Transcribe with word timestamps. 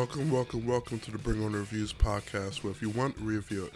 Welcome, 0.00 0.30
welcome, 0.30 0.66
welcome 0.66 0.98
to 1.00 1.10
the 1.10 1.18
Bring 1.18 1.44
On 1.44 1.52
Reviews 1.52 1.92
podcast, 1.92 2.64
where 2.64 2.70
if 2.70 2.80
you 2.80 2.88
want, 2.88 3.14
review 3.18 3.66
it. 3.66 3.74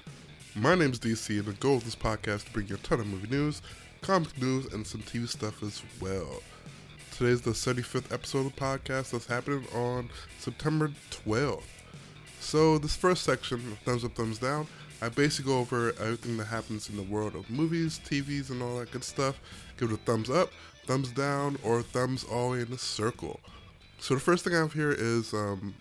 My 0.54 0.74
name's 0.74 0.98
DC, 0.98 1.38
and 1.38 1.44
the 1.44 1.52
goal 1.52 1.76
of 1.76 1.84
this 1.84 1.94
podcast 1.94 2.36
is 2.36 2.44
to 2.44 2.52
bring 2.52 2.66
you 2.66 2.76
a 2.76 2.78
ton 2.78 3.00
of 3.00 3.06
movie 3.06 3.28
news, 3.28 3.60
comic 4.00 4.40
news, 4.40 4.72
and 4.72 4.86
some 4.86 5.02
TV 5.02 5.28
stuff 5.28 5.62
as 5.62 5.82
well. 6.00 6.42
Today's 7.14 7.42
the 7.42 7.50
75th 7.50 8.10
episode 8.10 8.46
of 8.46 8.54
the 8.54 8.58
podcast 8.58 9.10
that's 9.10 9.26
happening 9.26 9.66
on 9.74 10.08
September 10.38 10.90
12th. 11.10 11.62
So, 12.40 12.78
this 12.78 12.96
first 12.96 13.24
section, 13.24 13.76
thumbs 13.84 14.02
up, 14.02 14.14
thumbs 14.14 14.38
down, 14.38 14.66
I 15.02 15.10
basically 15.10 15.52
go 15.52 15.58
over 15.58 15.90
everything 16.00 16.38
that 16.38 16.46
happens 16.46 16.88
in 16.88 16.96
the 16.96 17.02
world 17.02 17.34
of 17.34 17.50
movies, 17.50 18.00
TVs, 18.02 18.48
and 18.48 18.62
all 18.62 18.78
that 18.78 18.92
good 18.92 19.04
stuff. 19.04 19.38
Give 19.76 19.90
it 19.90 19.94
a 19.94 19.98
thumbs 19.98 20.30
up, 20.30 20.48
thumbs 20.86 21.12
down, 21.12 21.58
or 21.62 21.82
thumbs 21.82 22.24
all 22.24 22.54
in 22.54 22.72
a 22.72 22.78
circle. 22.78 23.40
So, 23.98 24.14
the 24.14 24.20
first 24.20 24.42
thing 24.42 24.54
I 24.54 24.60
have 24.60 24.72
here 24.72 24.90
is 24.90 25.34
um, 25.34 25.74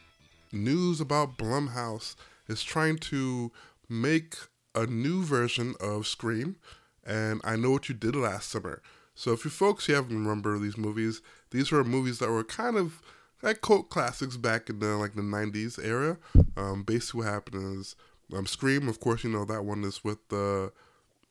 news 0.54 1.02
about 1.02 1.38
Blumhouse 1.38 2.16
is 2.48 2.64
trying 2.64 2.98
to 2.98 3.52
make 3.90 4.36
a 4.76 4.86
new 4.86 5.24
version 5.24 5.76
of 5.80 6.08
Scream, 6.08 6.58
and 7.06 7.42
I 7.44 7.56
know 7.56 7.72
what 7.72 7.90
you 7.90 7.96
did 7.96 8.16
last 8.16 8.50
summer. 8.50 8.82
So 9.16 9.32
if 9.34 9.46
you 9.46 9.52
folks 9.52 9.88
you 9.88 9.96
haven't 9.96 10.18
remember 10.18 10.58
these 10.58 10.78
movies, 10.78 11.22
these 11.52 11.72
were 11.72 11.84
movies 11.84 12.20
that 12.20 12.30
were 12.30 12.44
kind 12.44 12.78
of 12.78 13.02
like 13.42 13.62
cult 13.62 13.90
classics 13.90 14.38
back 14.38 14.70
in 14.70 14.80
the 14.80 14.96
like 14.98 15.14
the 15.14 15.22
'90s 15.22 15.84
era. 15.84 16.18
Um, 16.58 16.84
basically, 16.84 17.20
what 17.20 17.32
happened 17.32 17.80
is 17.80 17.96
um, 18.34 18.48
Scream. 18.48 18.88
Of 18.88 19.00
course, 19.00 19.24
you 19.24 19.30
know 19.30 19.46
that 19.46 19.66
one 19.66 19.84
is 19.84 20.04
with 20.04 20.28
the 20.30 20.72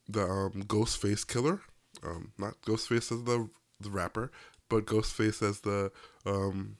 the 0.08 0.24
um, 0.24 0.64
Ghostface 0.66 1.26
killer, 1.26 1.60
um, 2.04 2.32
not 2.38 2.60
Ghostface 2.62 3.10
as 3.10 3.24
the 3.24 3.48
the 3.80 3.90
rapper, 3.90 4.30
but 4.68 4.86
Ghostface 4.86 5.42
as 5.42 5.60
the 5.60 5.90
um, 6.24 6.76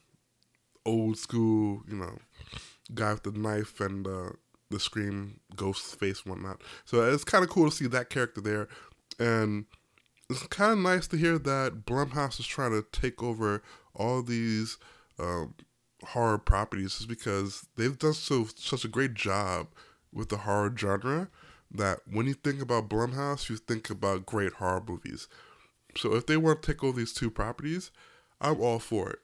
old 0.85 1.17
school, 1.17 1.83
you 1.87 1.95
know, 1.95 2.17
guy 2.93 3.13
with 3.13 3.23
the 3.23 3.31
knife 3.31 3.79
and 3.79 4.07
uh, 4.07 4.31
the 4.69 4.79
scream 4.79 5.39
ghost 5.55 5.99
face 5.99 6.25
whatnot. 6.25 6.61
So 6.85 7.01
it's 7.01 7.23
kind 7.23 7.43
of 7.43 7.49
cool 7.49 7.69
to 7.69 7.75
see 7.75 7.87
that 7.87 8.09
character 8.09 8.41
there, 8.41 8.67
and 9.19 9.65
it's 10.29 10.43
kind 10.47 10.73
of 10.73 10.79
nice 10.79 11.07
to 11.07 11.17
hear 11.17 11.37
that 11.37 11.85
Blumhouse 11.85 12.39
is 12.39 12.47
trying 12.47 12.71
to 12.71 12.85
take 12.91 13.21
over 13.21 13.61
all 13.95 14.21
these 14.21 14.77
um, 15.19 15.53
horror 16.03 16.37
properties, 16.37 16.97
just 16.97 17.07
because 17.07 17.67
they've 17.75 17.97
done 17.97 18.13
so 18.13 18.47
such 18.55 18.83
a 18.83 18.89
great 18.89 19.13
job 19.13 19.67
with 20.11 20.29
the 20.29 20.37
horror 20.37 20.73
genre 20.77 21.29
that 21.71 21.99
when 22.09 22.27
you 22.27 22.33
think 22.33 22.61
about 22.61 22.89
Blumhouse, 22.89 23.49
you 23.49 23.57
think 23.57 23.89
about 23.89 24.25
great 24.25 24.53
horror 24.53 24.83
movies. 24.87 25.27
So 25.97 26.13
if 26.15 26.25
they 26.25 26.37
want 26.37 26.61
to 26.61 26.71
take 26.71 26.83
over 26.83 26.97
these 26.97 27.13
two 27.13 27.29
properties, 27.29 27.91
I'm 28.39 28.59
all 28.61 28.79
for 28.79 29.09
it. 29.09 29.19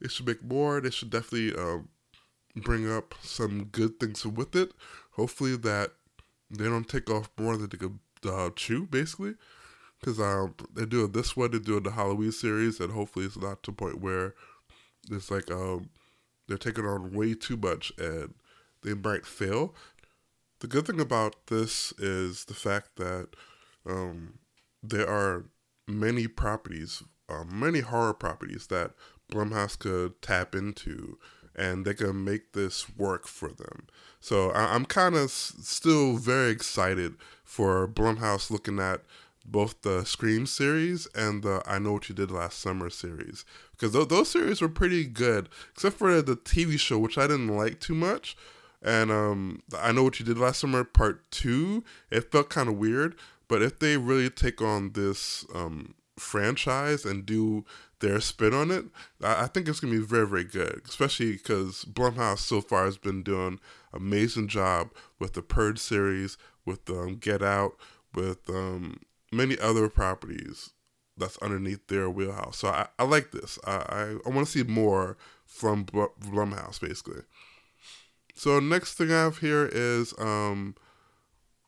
They 0.00 0.08
should 0.08 0.26
make 0.26 0.42
more. 0.42 0.80
They 0.80 0.90
should 0.90 1.10
definitely 1.10 1.54
um, 1.56 1.88
bring 2.54 2.90
up 2.90 3.14
some 3.22 3.64
good 3.64 3.98
things 3.98 4.24
with 4.26 4.54
it. 4.54 4.72
Hopefully 5.12 5.56
that 5.56 5.92
they 6.50 6.64
don't 6.64 6.88
take 6.88 7.10
off 7.10 7.30
more 7.38 7.56
than 7.56 7.68
they 7.68 7.78
could 7.78 7.98
uh, 8.28 8.50
chew, 8.54 8.86
basically. 8.86 9.34
Because 10.00 10.20
um, 10.20 10.54
they're 10.74 10.86
doing 10.86 11.12
this 11.12 11.36
one, 11.36 11.50
they're 11.50 11.60
doing 11.60 11.82
the 11.82 11.92
Halloween 11.92 12.32
series, 12.32 12.80
and 12.80 12.92
hopefully 12.92 13.24
it's 13.24 13.38
not 13.38 13.62
to 13.62 13.70
the 13.70 13.76
point 13.76 14.00
where 14.00 14.34
it's 15.10 15.30
like 15.30 15.50
um, 15.50 15.88
they're 16.46 16.58
taking 16.58 16.86
on 16.86 17.12
way 17.12 17.34
too 17.34 17.56
much 17.56 17.92
and 17.98 18.34
they 18.82 18.94
might 18.94 19.26
fail. 19.26 19.74
The 20.60 20.66
good 20.66 20.86
thing 20.86 21.00
about 21.00 21.46
this 21.46 21.92
is 21.98 22.44
the 22.46 22.54
fact 22.54 22.96
that 22.96 23.28
um, 23.88 24.38
there 24.82 25.08
are 25.08 25.46
many 25.86 26.26
properties, 26.28 27.02
uh, 27.28 27.44
many 27.44 27.80
horror 27.80 28.14
properties 28.14 28.66
that 28.68 28.92
Blumhouse 29.30 29.78
could 29.78 30.20
tap 30.22 30.54
into 30.54 31.18
and 31.54 31.84
they 31.84 31.94
can 31.94 32.22
make 32.24 32.52
this 32.52 32.86
work 32.96 33.26
for 33.26 33.48
them. 33.48 33.86
So 34.20 34.50
I, 34.50 34.74
am 34.74 34.84
kind 34.84 35.14
of 35.14 35.24
s- 35.24 35.54
still 35.62 36.16
very 36.16 36.50
excited 36.50 37.14
for 37.44 37.88
Blumhouse 37.88 38.50
looking 38.50 38.78
at 38.78 39.02
both 39.44 39.80
the 39.82 40.04
Scream 40.04 40.44
series 40.44 41.06
and 41.14 41.42
the 41.42 41.62
I 41.66 41.78
Know 41.78 41.94
What 41.94 42.08
You 42.08 42.14
Did 42.14 42.30
Last 42.30 42.58
Summer 42.58 42.90
series 42.90 43.44
because 43.72 43.92
th- 43.92 44.08
those 44.08 44.30
series 44.30 44.60
were 44.60 44.68
pretty 44.68 45.04
good, 45.04 45.48
except 45.72 45.96
for 45.96 46.20
the 46.20 46.36
TV 46.36 46.78
show, 46.78 46.98
which 46.98 47.18
I 47.18 47.26
didn't 47.26 47.48
like 47.56 47.80
too 47.80 47.94
much. 47.94 48.36
And 48.82 49.10
um, 49.10 49.62
I 49.76 49.92
Know 49.92 50.02
What 50.04 50.20
You 50.20 50.26
Did 50.26 50.38
Last 50.38 50.60
Summer 50.60 50.84
Part 50.84 51.30
Two, 51.30 51.84
it 52.10 52.30
felt 52.30 52.50
kind 52.50 52.68
of 52.68 52.76
weird. 52.76 53.16
But 53.48 53.62
if 53.62 53.78
they 53.78 53.96
really 53.96 54.28
take 54.28 54.60
on 54.60 54.92
this 54.92 55.46
um, 55.54 55.94
franchise 56.18 57.04
and 57.04 57.24
do 57.24 57.64
their 58.00 58.20
spin 58.20 58.54
on 58.54 58.70
it, 58.70 58.84
I, 59.22 59.46
think 59.46 59.68
it's 59.68 59.80
gonna 59.80 59.94
be 59.94 60.04
very, 60.04 60.26
very 60.26 60.44
good. 60.44 60.82
Especially 60.86 61.32
because 61.32 61.84
Blumhouse 61.84 62.38
so 62.38 62.60
far 62.60 62.84
has 62.84 62.98
been 62.98 63.22
doing 63.22 63.58
amazing 63.92 64.48
job 64.48 64.90
with 65.18 65.32
the 65.32 65.42
Purge 65.42 65.78
series, 65.78 66.36
with 66.64 66.88
um, 66.90 67.16
Get 67.16 67.42
Out, 67.42 67.76
with 68.14 68.48
um, 68.50 69.00
many 69.32 69.58
other 69.58 69.88
properties 69.88 70.70
that's 71.16 71.38
underneath 71.38 71.86
their 71.88 72.10
wheelhouse. 72.10 72.58
So 72.58 72.68
I, 72.68 72.88
I 72.98 73.04
like 73.04 73.30
this. 73.30 73.58
I, 73.64 73.72
I, 73.72 74.16
I 74.26 74.28
want 74.28 74.46
to 74.46 74.52
see 74.52 74.62
more 74.62 75.16
from 75.44 75.84
Blumhouse, 75.86 76.80
basically. 76.80 77.22
So 78.34 78.60
next 78.60 78.94
thing 78.94 79.10
I 79.10 79.22
have 79.22 79.38
here 79.38 79.68
is 79.72 80.12
um, 80.18 80.74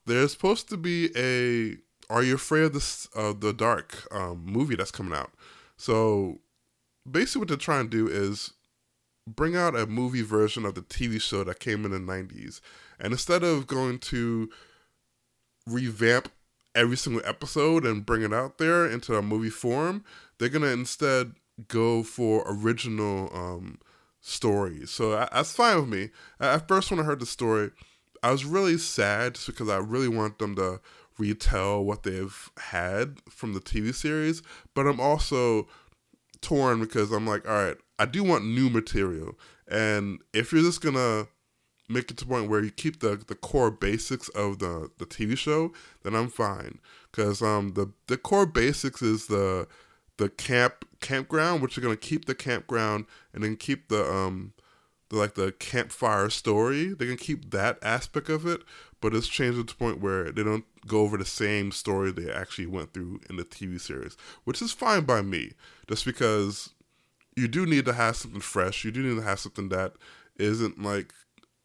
there's 0.06 0.32
supposed 0.32 0.68
to 0.68 0.76
be 0.76 1.10
a 1.16 1.76
Are 2.12 2.22
You 2.22 2.34
Afraid 2.34 2.64
of 2.64 2.72
the 2.74 3.08
uh, 3.16 3.32
the 3.32 3.54
Dark 3.54 4.06
um, 4.12 4.44
movie 4.44 4.76
that's 4.76 4.90
coming 4.90 5.14
out. 5.14 5.30
So 5.78 6.40
basically, 7.10 7.40
what 7.40 7.48
they're 7.48 7.56
trying 7.56 7.88
to 7.88 7.90
do 7.90 8.08
is 8.08 8.52
bring 9.26 9.56
out 9.56 9.76
a 9.76 9.86
movie 9.86 10.22
version 10.22 10.66
of 10.66 10.74
the 10.74 10.82
TV 10.82 11.20
show 11.20 11.44
that 11.44 11.60
came 11.60 11.84
in 11.84 11.92
the 11.92 11.98
90s. 11.98 12.60
And 13.00 13.12
instead 13.12 13.42
of 13.42 13.66
going 13.66 13.98
to 14.00 14.50
revamp 15.66 16.30
every 16.74 16.96
single 16.96 17.22
episode 17.24 17.86
and 17.86 18.04
bring 18.04 18.22
it 18.22 18.32
out 18.32 18.58
there 18.58 18.86
into 18.86 19.16
a 19.16 19.22
movie 19.22 19.50
form, 19.50 20.04
they're 20.38 20.48
going 20.48 20.62
to 20.62 20.72
instead 20.72 21.32
go 21.68 22.02
for 22.02 22.44
original 22.46 23.30
um, 23.34 23.78
stories. 24.20 24.90
So 24.90 25.10
that's 25.10 25.52
fine 25.52 25.76
with 25.76 25.88
me. 25.88 26.10
At 26.40 26.68
first, 26.68 26.90
when 26.90 27.00
I 27.00 27.04
heard 27.04 27.20
the 27.20 27.26
story, 27.26 27.70
I 28.22 28.32
was 28.32 28.44
really 28.44 28.78
sad 28.78 29.34
just 29.34 29.46
because 29.46 29.68
I 29.68 29.76
really 29.76 30.08
want 30.08 30.38
them 30.38 30.56
to 30.56 30.80
retell 31.18 31.84
what 31.84 32.02
they've 32.02 32.50
had 32.58 33.18
from 33.28 33.54
the 33.54 33.60
TV 33.60 33.94
series, 33.94 34.42
but 34.74 34.86
I'm 34.86 35.00
also 35.00 35.68
torn 36.40 36.80
because 36.80 37.10
I'm 37.12 37.26
like, 37.26 37.46
all 37.48 37.54
right, 37.54 37.76
I 37.98 38.06
do 38.06 38.22
want 38.22 38.44
new 38.44 38.70
material. 38.70 39.38
And 39.66 40.20
if 40.32 40.52
you're 40.52 40.62
just 40.62 40.80
gonna 40.80 41.26
make 41.88 42.10
it 42.10 42.16
to 42.18 42.26
point 42.26 42.48
where 42.48 42.62
you 42.62 42.70
keep 42.70 43.00
the, 43.00 43.16
the 43.26 43.34
core 43.34 43.70
basics 43.70 44.28
of 44.30 44.58
the, 44.58 44.90
the 44.98 45.06
TV 45.06 45.36
show, 45.36 45.72
then 46.02 46.14
I'm 46.14 46.28
fine. 46.28 46.78
Cause 47.12 47.42
um 47.42 47.72
the, 47.74 47.92
the 48.06 48.16
core 48.16 48.46
basics 48.46 49.02
is 49.02 49.26
the 49.26 49.66
the 50.18 50.28
camp 50.28 50.84
campground, 51.00 51.62
which 51.62 51.76
are 51.76 51.80
gonna 51.80 51.96
keep 51.96 52.26
the 52.26 52.34
campground 52.34 53.06
and 53.32 53.42
then 53.42 53.56
keep 53.56 53.88
the 53.88 54.04
um 54.10 54.52
the 55.08 55.16
like 55.16 55.34
the 55.34 55.52
campfire 55.52 56.30
story. 56.30 56.88
They 56.88 57.06
can 57.06 57.16
keep 57.16 57.50
that 57.50 57.78
aspect 57.82 58.28
of 58.28 58.46
it, 58.46 58.62
but 59.00 59.14
it's 59.14 59.28
changed 59.28 59.56
to 59.56 59.62
the 59.62 59.74
point 59.74 60.00
where 60.00 60.30
they 60.32 60.42
don't 60.42 60.64
go 60.86 61.00
over 61.00 61.16
the 61.16 61.24
same 61.24 61.72
story 61.72 62.10
they 62.10 62.30
actually 62.30 62.66
went 62.66 62.92
through 62.92 63.20
in 63.28 63.36
the 63.36 63.44
TV 63.44 63.80
series, 63.80 64.16
which 64.44 64.60
is 64.60 64.72
fine 64.72 65.04
by 65.04 65.22
me, 65.22 65.52
just 65.88 66.04
because 66.04 66.70
you 67.36 67.48
do 67.48 67.66
need 67.66 67.84
to 67.84 67.92
have 67.92 68.16
something 68.16 68.40
fresh. 68.40 68.84
You 68.84 68.90
do 68.90 69.02
need 69.02 69.16
to 69.16 69.22
have 69.22 69.38
something 69.38 69.68
that 69.68 69.94
isn't 70.36 70.82
like 70.82 71.12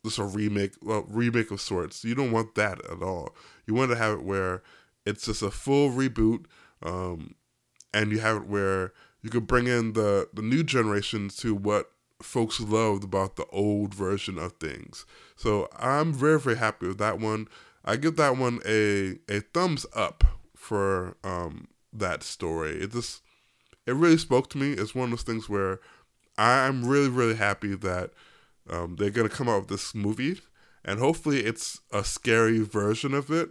just 0.06 0.20
a 0.20 0.24
remake, 0.24 0.74
well, 0.82 1.06
remake 1.10 1.52
of 1.52 1.62
sorts. 1.62 2.04
You 2.04 2.16
don't 2.16 2.32
want 2.32 2.56
that 2.56 2.84
at 2.86 3.02
all. 3.02 3.36
You 3.66 3.74
want 3.74 3.92
to 3.92 3.98
have 3.98 4.20
it 4.20 4.24
where 4.24 4.62
it's 5.06 5.26
just 5.26 5.42
a 5.42 5.52
full 5.52 5.90
reboot, 5.90 6.46
um, 6.82 7.36
and 7.94 8.12
you 8.12 8.20
have 8.20 8.38
it 8.38 8.48
where 8.48 8.94
you 9.22 9.30
could 9.30 9.48
bring 9.48 9.68
in 9.68 9.94
the 9.94 10.30
the 10.34 10.42
new 10.42 10.64
generation 10.64 11.30
to 11.38 11.56
what 11.56 11.92
folks 12.22 12.60
loved 12.60 13.04
about 13.04 13.36
the 13.36 13.46
old 13.48 13.94
version 13.94 14.38
of 14.38 14.54
things. 14.54 15.06
So 15.44 15.68
I'm 15.78 16.14
very 16.14 16.40
very 16.40 16.56
happy 16.56 16.88
with 16.88 17.00
that 17.00 17.20
one. 17.20 17.50
I 17.84 17.98
give 17.98 18.16
that 18.16 18.38
one 18.38 18.62
a 18.66 19.18
a 19.28 19.42
thumbs 19.54 19.86
up 19.94 20.24
for 20.56 21.18
um, 21.22 21.68
that 21.92 22.24
story. 22.24 22.82
It 22.82 22.94
just 22.94 23.22
it 23.86 23.94
really 23.94 24.18
spoke 24.18 24.50
to 24.52 24.58
me. 24.58 24.72
It's 24.72 24.96
one 24.96 25.06
of 25.06 25.10
those 25.10 25.24
things 25.24 25.50
where 25.50 25.82
I'm 26.38 26.86
really 26.86 27.10
really 27.10 27.36
happy 27.36 27.76
that 27.76 28.12
um, 28.70 28.96
they're 28.96 29.10
gonna 29.10 29.28
come 29.28 29.50
out 29.50 29.64
with 29.64 29.68
this 29.68 29.94
movie, 29.94 30.40
and 30.86 30.98
hopefully 30.98 31.42
it's 31.42 31.82
a 31.92 32.06
scary 32.06 32.60
version 32.60 33.14
of 33.14 33.30
it. 33.30 33.50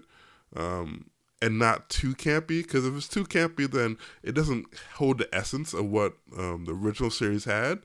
Um, 0.56 1.11
and 1.43 1.59
not 1.59 1.91
too 1.91 2.15
campy, 2.15 2.62
because 2.62 2.87
if 2.87 2.97
it's 2.97 3.09
too 3.09 3.25
campy, 3.25 3.71
then 3.71 3.99
it 4.23 4.33
doesn't 4.33 4.65
hold 4.94 5.19
the 5.19 5.29
essence 5.35 5.75
of 5.75 5.91
what 5.91 6.15
um, 6.39 6.65
the 6.65 6.73
original 6.73 7.11
series 7.11 7.44
had 7.44 7.81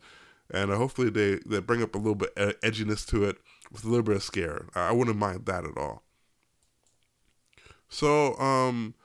and 0.50 0.72
uh, 0.72 0.78
hopefully 0.78 1.10
they, 1.10 1.40
they 1.46 1.60
bring 1.60 1.84
up 1.84 1.96
a 1.96 1.98
little 1.98 2.16
bit 2.16 2.34
edginess 2.36 3.06
to 3.06 3.26
it 3.26 3.38
with 3.72 3.84
a 3.84 3.88
little 3.88 4.04
bit 4.04 4.16
of 4.16 4.24
scare. 4.24 4.66
I 4.76 4.92
wouldn't 4.92 5.18
mind 5.18 5.46
that 5.46 5.66
at 5.66 5.78
all. 5.78 6.04
So, 7.90 8.36
um, 8.38 8.96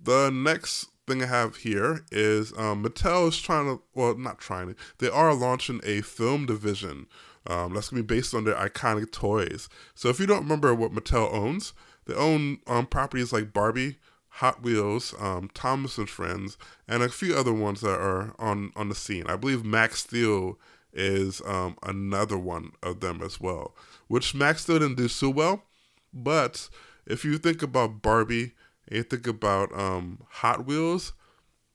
the 0.00 0.30
next 0.30 0.88
thing 1.06 1.22
I 1.22 1.26
have 1.26 1.56
here 1.56 2.04
is 2.12 2.52
um, 2.56 2.84
Mattel 2.84 3.28
is 3.28 3.38
trying 3.40 3.66
to, 3.66 3.82
well, 3.94 4.16
not 4.16 4.38
trying 4.38 4.68
to, 4.68 4.76
they 4.98 5.08
are 5.08 5.34
launching 5.34 5.80
a 5.84 6.00
film 6.02 6.46
division 6.46 7.06
Um, 7.46 7.74
that's 7.74 7.88
gonna 7.88 8.02
be 8.02 8.14
based 8.14 8.34
on 8.34 8.44
their 8.44 8.54
iconic 8.54 9.10
toys. 9.10 9.68
So 9.94 10.08
if 10.08 10.20
you 10.20 10.26
don't 10.26 10.44
remember 10.44 10.74
what 10.74 10.92
Mattel 10.92 11.32
owns, 11.32 11.72
they 12.06 12.14
own 12.14 12.58
um, 12.66 12.86
properties 12.86 13.32
like 13.32 13.52
Barbie, 13.52 13.98
Hot 14.36 14.62
Wheels, 14.62 15.14
um, 15.18 15.50
Thomas 15.52 15.98
and 15.98 16.08
Friends, 16.08 16.56
and 16.86 17.02
a 17.02 17.08
few 17.08 17.34
other 17.34 17.52
ones 17.52 17.80
that 17.80 17.98
are 17.98 18.34
on 18.38 18.72
on 18.76 18.88
the 18.88 18.94
scene. 18.94 19.26
I 19.26 19.36
believe 19.36 19.64
Max 19.64 20.00
Steel 20.00 20.58
is 20.92 21.42
um, 21.44 21.76
another 21.82 22.38
one 22.38 22.72
of 22.82 23.00
them 23.00 23.20
as 23.22 23.40
well, 23.40 23.74
which 24.12 24.34
Max 24.34 24.60
Steel 24.60 24.78
didn't 24.78 24.98
do 24.98 25.08
so 25.08 25.30
well. 25.30 25.62
But 26.12 26.68
if 27.06 27.24
you 27.24 27.38
think 27.38 27.62
about 27.62 28.02
Barbie 28.02 28.52
and 28.86 28.98
you 28.98 29.02
think 29.04 29.26
about 29.26 29.72
um, 29.74 30.18
Hot 30.28 30.66
Wheels, 30.66 31.14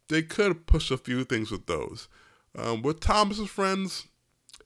they 0.08 0.22
could 0.22 0.68
push 0.68 0.92
a 0.92 1.00
few 1.00 1.24
things 1.24 1.50
with 1.50 1.66
those. 1.66 2.08
Um, 2.56 2.84
with 2.84 3.00
Thomas 3.00 3.40
and 3.40 3.50
Friends, 3.50 4.06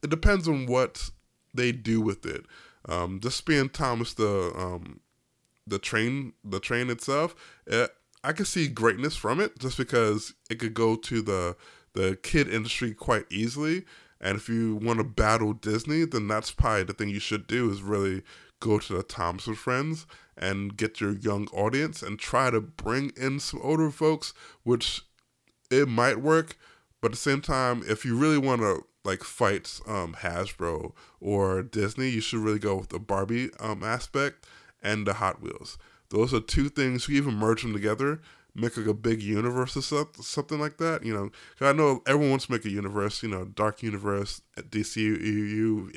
it 0.03 0.09
depends 0.09 0.49
on 0.49 0.65
what 0.65 1.11
they 1.53 1.71
do 1.71 2.01
with 2.01 2.25
it. 2.25 2.45
Um, 2.89 3.21
just 3.21 3.45
being 3.45 3.69
Thomas 3.69 4.15
the 4.15 4.51
um, 4.53 4.99
the 5.65 5.79
train 5.79 6.33
the 6.43 6.59
train 6.59 6.89
itself, 6.89 7.33
it, 7.65 7.73
eh, 7.73 7.87
I 8.21 8.33
can 8.33 8.43
see 8.43 8.67
greatness 8.67 9.15
from 9.15 9.39
it 9.39 9.57
just 9.59 9.77
because 9.77 10.33
it 10.49 10.59
could 10.59 10.73
go 10.73 10.97
to 10.97 11.21
the 11.21 11.55
the 11.93 12.17
kid 12.21 12.49
industry 12.49 12.93
quite 12.93 13.27
easily. 13.31 13.85
And 14.21 14.37
if 14.37 14.47
you 14.47 14.75
want 14.75 14.99
to 14.99 15.03
battle 15.03 15.53
Disney, 15.53 16.05
then 16.05 16.27
that's 16.27 16.51
probably 16.51 16.83
the 16.83 16.93
thing 16.93 17.09
you 17.09 17.19
should 17.19 17.47
do 17.47 17.71
is 17.71 17.81
really 17.81 18.21
go 18.59 18.77
to 18.77 18.93
the 18.93 19.03
Thomas 19.03 19.47
and 19.47 19.57
Friends 19.57 20.05
and 20.37 20.77
get 20.77 21.01
your 21.01 21.17
young 21.17 21.47
audience 21.47 22.03
and 22.03 22.19
try 22.19 22.51
to 22.51 22.61
bring 22.61 23.11
in 23.17 23.39
some 23.39 23.59
older 23.63 23.89
folks, 23.89 24.33
which 24.63 25.01
it 25.71 25.87
might 25.87 26.21
work, 26.21 26.55
but 27.01 27.07
at 27.07 27.11
the 27.13 27.17
same 27.17 27.41
time, 27.41 27.83
if 27.87 28.05
you 28.05 28.15
really 28.15 28.37
want 28.37 28.61
to 28.61 28.85
like 29.03 29.23
fight 29.23 29.79
um, 29.87 30.15
Hasbro 30.19 30.93
or 31.19 31.63
Disney, 31.63 32.09
you 32.09 32.21
should 32.21 32.41
really 32.41 32.59
go 32.59 32.75
with 32.75 32.89
the 32.89 32.99
Barbie 32.99 33.49
um, 33.59 33.83
aspect 33.83 34.45
and 34.83 35.07
the 35.07 35.13
Hot 35.13 35.41
Wheels. 35.41 35.79
Those 36.09 36.33
are 36.33 36.41
two 36.41 36.69
things. 36.69 37.07
You 37.07 37.17
even 37.17 37.35
merge 37.35 37.63
them 37.63 37.73
together, 37.73 38.21
make 38.53 38.75
like 38.77 38.87
a 38.87 38.93
big 38.93 39.21
universe 39.21 39.77
or 39.77 40.07
something 40.21 40.59
like 40.59 40.77
that. 40.77 41.05
You 41.05 41.13
know, 41.13 41.31
I 41.61 41.73
know 41.73 42.01
everyone 42.05 42.31
wants 42.31 42.47
to 42.47 42.51
make 42.51 42.65
a 42.65 42.69
universe. 42.69 43.23
You 43.23 43.29
know, 43.29 43.45
Dark 43.45 43.81
Universe, 43.81 44.41
DCU 44.57 45.91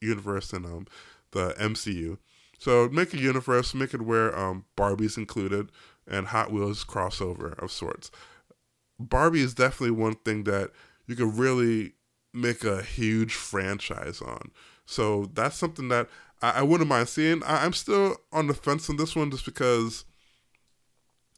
universe, 0.00 0.52
and 0.52 0.66
um, 0.66 0.86
the 1.32 1.54
MCU. 1.58 2.18
So 2.58 2.88
make 2.90 3.14
a 3.14 3.18
universe, 3.18 3.74
make 3.74 3.94
it 3.94 4.02
where 4.02 4.38
um, 4.38 4.66
Barbie's 4.76 5.16
included 5.16 5.70
and 6.06 6.26
Hot 6.28 6.52
Wheels 6.52 6.84
crossover 6.84 7.58
of 7.62 7.72
sorts. 7.72 8.10
Barbie 8.98 9.40
is 9.40 9.54
definitely 9.54 9.96
one 9.96 10.16
thing 10.16 10.44
that 10.44 10.70
you 11.06 11.16
could 11.16 11.38
really 11.38 11.94
make 12.34 12.64
a 12.64 12.82
huge 12.82 13.34
franchise 13.34 14.20
on. 14.20 14.50
So 14.84 15.30
that's 15.32 15.56
something 15.56 15.88
that 15.88 16.08
I, 16.42 16.50
I 16.50 16.62
wouldn't 16.62 16.88
mind 16.88 17.08
seeing. 17.08 17.42
I, 17.44 17.64
am 17.64 17.72
still 17.72 18.16
on 18.32 18.46
the 18.46 18.54
fence 18.54 18.90
on 18.90 18.96
this 18.96 19.16
one 19.16 19.30
just 19.30 19.44
because 19.44 20.04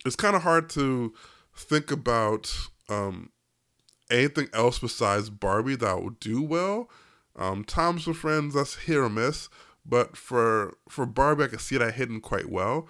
it's 0.05 0.17
kind 0.17 0.37
of 0.37 0.43
hard 0.43 0.69
to 0.71 1.13
think 1.55 1.91
about 1.91 2.55
um, 2.89 3.31
anything 4.11 4.49
else 4.53 4.79
besides 4.79 5.31
Barbie 5.31 5.77
that 5.77 6.03
will 6.03 6.11
do 6.11 6.43
well. 6.43 6.91
Um, 7.37 7.65
Tom's 7.65 8.07
with 8.07 8.19
Friends, 8.19 8.55
that's 8.55 8.75
hit 8.75 8.97
or 8.97 9.09
miss. 9.09 9.49
But 9.85 10.17
for 10.17 10.75
for 10.89 11.07
Barbie, 11.07 11.45
I 11.45 11.49
can 11.49 11.59
see 11.59 11.77
that 11.77 11.95
hitting 11.95 12.21
quite 12.21 12.49
well. 12.49 12.89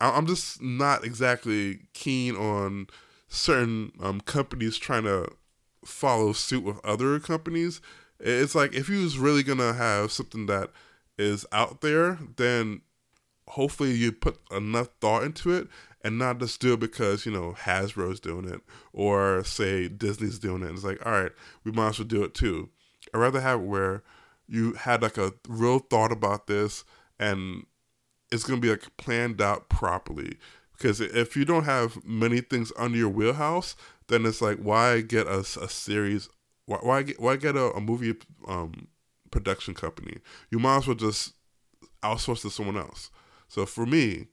I, 0.00 0.10
I'm 0.10 0.26
just 0.26 0.60
not 0.60 1.04
exactly 1.04 1.86
keen 1.94 2.36
on 2.36 2.88
certain 3.28 3.92
um, 4.00 4.20
companies 4.20 4.76
trying 4.76 5.04
to 5.04 5.28
follow 5.84 6.32
suit 6.32 6.64
with 6.64 6.84
other 6.84 7.18
companies. 7.20 7.80
It's 8.18 8.54
like 8.54 8.74
if 8.74 8.88
you 8.88 9.02
was 9.02 9.18
really 9.18 9.42
gonna 9.42 9.72
have 9.72 10.12
something 10.12 10.46
that 10.46 10.70
is 11.16 11.46
out 11.52 11.80
there, 11.80 12.18
then 12.36 12.82
hopefully 13.48 13.92
you 13.92 14.12
put 14.12 14.38
enough 14.50 14.88
thought 15.00 15.24
into 15.24 15.52
it 15.52 15.68
and 16.02 16.18
not 16.18 16.38
just 16.38 16.60
do 16.60 16.74
it 16.74 16.80
because 16.80 17.26
you 17.26 17.32
know 17.32 17.54
Hasbro's 17.58 18.20
doing 18.20 18.48
it 18.48 18.60
or 18.92 19.44
say 19.44 19.88
Disney's 19.88 20.38
doing 20.38 20.62
it. 20.62 20.70
It's 20.70 20.84
like 20.84 21.04
all 21.04 21.12
right, 21.12 21.32
we 21.64 21.72
might 21.72 21.90
as 21.90 21.98
well 21.98 22.08
do 22.08 22.24
it 22.24 22.34
too. 22.34 22.70
I'd 23.14 23.18
rather 23.18 23.40
have 23.40 23.60
it 23.60 23.66
where 23.66 24.02
you 24.46 24.74
had 24.74 25.02
like 25.02 25.18
a 25.18 25.32
real 25.48 25.78
thought 25.78 26.12
about 26.12 26.46
this 26.46 26.84
and 27.18 27.66
it's 28.32 28.44
gonna 28.44 28.60
be 28.60 28.70
like 28.70 28.96
planned 28.96 29.40
out 29.40 29.68
properly. 29.68 30.38
Because 30.72 31.00
if 31.00 31.36
you 31.36 31.44
don't 31.44 31.64
have 31.64 32.02
many 32.06 32.40
things 32.40 32.72
under 32.78 32.96
your 32.96 33.10
wheelhouse, 33.10 33.76
then 34.08 34.24
it's 34.24 34.40
like 34.40 34.58
why 34.58 35.02
get 35.02 35.26
a, 35.26 35.40
a 35.40 35.68
series? 35.68 36.28
Why 36.66 36.78
why 36.78 37.02
get 37.02 37.20
why 37.20 37.36
get 37.36 37.56
a, 37.56 37.72
a 37.72 37.80
movie 37.80 38.14
um, 38.48 38.88
production 39.30 39.74
company? 39.74 40.18
You 40.50 40.58
might 40.58 40.78
as 40.78 40.86
well 40.86 40.96
just 40.96 41.34
outsource 42.02 42.42
to 42.42 42.50
someone 42.50 42.78
else. 42.78 43.10
So 43.48 43.66
for 43.66 43.84
me, 43.84 44.28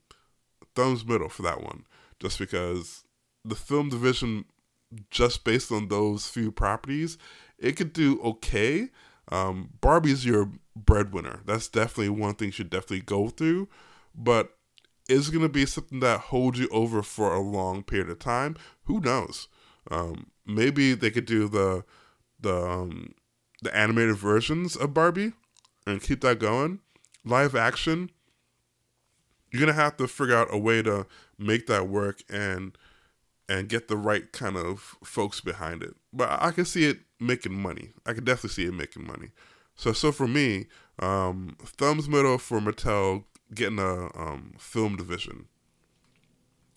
thumbs 0.78 1.04
middle 1.04 1.28
for 1.28 1.42
that 1.42 1.62
one, 1.62 1.84
just 2.20 2.38
because 2.38 3.04
the 3.44 3.56
film 3.56 3.88
division, 3.88 4.44
just 5.10 5.42
based 5.44 5.72
on 5.72 5.88
those 5.88 6.28
few 6.28 6.52
properties, 6.52 7.18
it 7.58 7.76
could 7.76 7.92
do 7.92 8.20
okay. 8.22 8.90
Um, 9.30 9.70
Barbie's 9.80 10.24
your 10.24 10.50
breadwinner. 10.76 11.40
That's 11.44 11.68
definitely 11.68 12.10
one 12.10 12.34
thing 12.34 12.46
you 12.46 12.52
should 12.52 12.70
definitely 12.70 13.00
go 13.00 13.28
through. 13.28 13.68
But 14.14 14.54
is 15.08 15.30
going 15.30 15.42
to 15.42 15.48
be 15.48 15.66
something 15.66 16.00
that 16.00 16.20
holds 16.20 16.58
you 16.58 16.68
over 16.70 17.02
for 17.02 17.34
a 17.34 17.40
long 17.40 17.82
period 17.82 18.10
of 18.10 18.18
time. 18.18 18.56
Who 18.84 19.00
knows? 19.00 19.48
Um, 19.90 20.30
maybe 20.46 20.94
they 20.94 21.10
could 21.10 21.24
do 21.24 21.48
the 21.48 21.84
the 22.40 22.54
um, 22.54 23.14
the 23.62 23.74
animated 23.76 24.16
versions 24.16 24.76
of 24.76 24.94
Barbie 24.94 25.32
and 25.86 26.02
keep 26.02 26.20
that 26.20 26.38
going. 26.38 26.80
Live 27.24 27.56
action, 27.56 28.10
you're 29.50 29.60
gonna 29.60 29.72
have 29.72 29.96
to 29.98 30.08
figure 30.08 30.36
out 30.36 30.48
a 30.50 30.58
way 30.58 30.82
to 30.82 31.06
make 31.38 31.66
that 31.66 31.88
work 31.88 32.22
and 32.28 32.76
and 33.48 33.68
get 33.68 33.88
the 33.88 33.96
right 33.96 34.30
kind 34.32 34.56
of 34.56 34.96
folks 35.02 35.40
behind 35.40 35.82
it. 35.82 35.94
But 36.12 36.30
I 36.42 36.50
can 36.50 36.64
see 36.64 36.84
it 36.84 36.98
making 37.18 37.54
money. 37.54 37.90
I 38.04 38.12
can 38.12 38.24
definitely 38.24 38.50
see 38.50 38.66
it 38.66 38.74
making 38.74 39.06
money. 39.06 39.30
So 39.74 39.92
so 39.92 40.12
for 40.12 40.28
me, 40.28 40.66
um, 40.98 41.56
thumbs 41.62 42.08
middle 42.08 42.38
for 42.38 42.60
Mattel 42.60 43.24
getting 43.54 43.78
a 43.78 44.10
um, 44.18 44.54
film 44.58 44.96
division. 44.96 45.46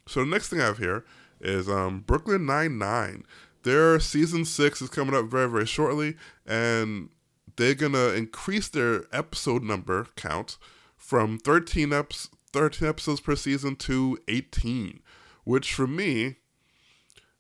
So 0.07 0.21
the 0.21 0.29
next 0.29 0.49
thing 0.49 0.61
I 0.61 0.65
have 0.65 0.77
here 0.77 1.03
is 1.39 1.67
um, 1.67 2.01
Brooklyn 2.01 2.45
Nine 2.45 2.77
Nine. 2.77 3.25
Their 3.63 3.99
season 3.99 4.45
six 4.45 4.81
is 4.81 4.89
coming 4.89 5.15
up 5.15 5.25
very 5.25 5.49
very 5.49 5.65
shortly, 5.65 6.15
and 6.45 7.09
they're 7.57 7.75
gonna 7.75 8.09
increase 8.09 8.69
their 8.69 9.05
episode 9.13 9.63
number 9.63 10.07
count 10.15 10.57
from 10.97 11.39
13 11.39 11.89
eps 11.89 12.29
13 12.53 12.88
episodes 12.88 13.20
per 13.20 13.36
season 13.36 13.75
to 13.77 14.17
18, 14.27 15.01
which 15.43 15.74
for 15.74 15.88
me, 15.88 16.38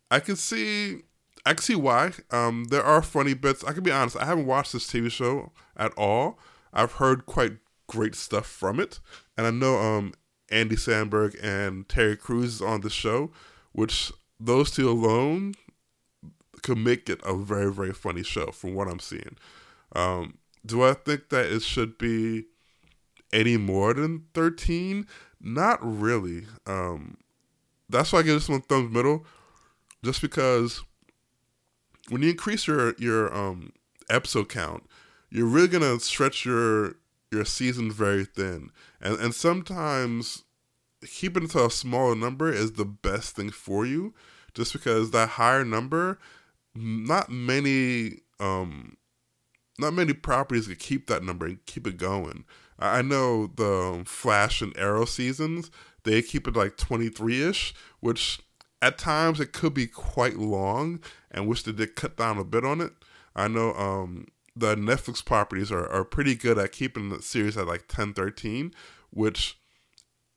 I 0.09 0.19
can 0.19 0.35
see 0.35 1.03
I 1.45 1.53
can 1.53 1.63
see 1.63 1.75
why. 1.75 2.11
Um, 2.29 2.65
there 2.65 2.83
are 2.83 3.01
funny 3.01 3.33
bits. 3.33 3.63
I 3.63 3.73
can 3.73 3.83
be 3.83 3.91
honest. 3.91 4.17
I 4.17 4.25
haven't 4.25 4.45
watched 4.45 4.73
this 4.73 4.87
TV 4.87 5.11
show 5.11 5.51
at 5.75 5.91
all. 5.97 6.37
I've 6.73 6.93
heard 6.93 7.25
quite 7.25 7.53
great 7.87 8.15
stuff 8.15 8.45
from 8.45 8.79
it. 8.79 8.99
And 9.37 9.47
I 9.47 9.51
know 9.51 9.77
um, 9.77 10.13
Andy 10.51 10.75
Samberg 10.75 11.35
and 11.43 11.87
Terry 11.89 12.15
Crews 12.15 12.55
is 12.55 12.61
on 12.61 12.81
the 12.81 12.89
show, 12.89 13.31
which 13.71 14.11
those 14.39 14.71
two 14.71 14.89
alone 14.89 15.55
could 16.61 16.77
make 16.77 17.09
it 17.09 17.19
a 17.25 17.35
very, 17.35 17.73
very 17.73 17.93
funny 17.93 18.23
show 18.23 18.51
from 18.51 18.75
what 18.75 18.87
I'm 18.87 18.99
seeing. 18.99 19.37
Um, 19.95 20.37
do 20.65 20.83
I 20.83 20.93
think 20.93 21.29
that 21.29 21.47
it 21.47 21.63
should 21.63 21.97
be 21.97 22.45
any 23.33 23.57
more 23.57 23.93
than 23.93 24.25
13? 24.33 25.07
Not 25.39 25.79
really. 25.81 26.45
Um, 26.65 27.17
that's 27.89 28.13
why 28.13 28.19
I 28.19 28.23
give 28.23 28.35
this 28.35 28.49
one 28.49 28.61
thumbs 28.61 28.93
middle, 28.93 29.25
just 30.03 30.21
because 30.21 30.83
when 32.09 32.21
you 32.21 32.29
increase 32.29 32.67
your 32.67 32.93
your 32.97 33.33
um, 33.35 33.73
episode 34.09 34.49
count, 34.49 34.83
you're 35.29 35.45
really 35.45 35.67
gonna 35.67 35.99
stretch 35.99 36.45
your 36.45 36.95
your 37.31 37.45
season 37.45 37.91
very 37.91 38.25
thin. 38.25 38.71
And 38.99 39.19
and 39.19 39.35
sometimes 39.35 40.43
keeping 41.05 41.43
it 41.43 41.51
to 41.51 41.65
a 41.65 41.71
smaller 41.71 42.15
number 42.15 42.51
is 42.51 42.73
the 42.73 42.85
best 42.85 43.35
thing 43.35 43.49
for 43.49 43.85
you, 43.85 44.13
just 44.53 44.73
because 44.73 45.11
that 45.11 45.29
higher 45.29 45.65
number, 45.65 46.19
not 46.75 47.29
many 47.29 48.19
um 48.39 48.97
not 49.79 49.93
many 49.93 50.13
properties 50.13 50.67
can 50.67 50.75
keep 50.75 51.07
that 51.07 51.23
number 51.23 51.45
and 51.45 51.65
keep 51.65 51.87
it 51.87 51.97
going. 51.97 52.45
I 52.81 53.01
know 53.01 53.47
the 53.47 53.93
um, 53.93 54.05
Flash 54.05 54.61
and 54.61 54.75
Arrow 54.77 55.05
seasons, 55.05 55.69
they 56.03 56.21
keep 56.21 56.47
it 56.47 56.55
like 56.55 56.77
23 56.77 57.43
ish, 57.43 57.73
which 57.99 58.39
at 58.81 58.97
times 58.97 59.39
it 59.39 59.53
could 59.53 59.73
be 59.73 59.87
quite 59.87 60.37
long 60.37 60.99
and 61.29 61.47
wish 61.47 61.63
they 61.63 61.71
did 61.71 61.95
cut 61.95 62.17
down 62.17 62.37
a 62.37 62.43
bit 62.43 62.65
on 62.65 62.81
it. 62.81 62.91
I 63.35 63.47
know 63.47 63.73
um, 63.75 64.27
the 64.55 64.75
Netflix 64.75 65.23
properties 65.23 65.71
are, 65.71 65.87
are 65.89 66.03
pretty 66.03 66.35
good 66.35 66.57
at 66.57 66.71
keeping 66.71 67.09
the 67.09 67.21
series 67.21 67.55
at 67.55 67.67
like 67.67 67.87
10, 67.87 68.13
13, 68.13 68.73
which, 69.11 69.59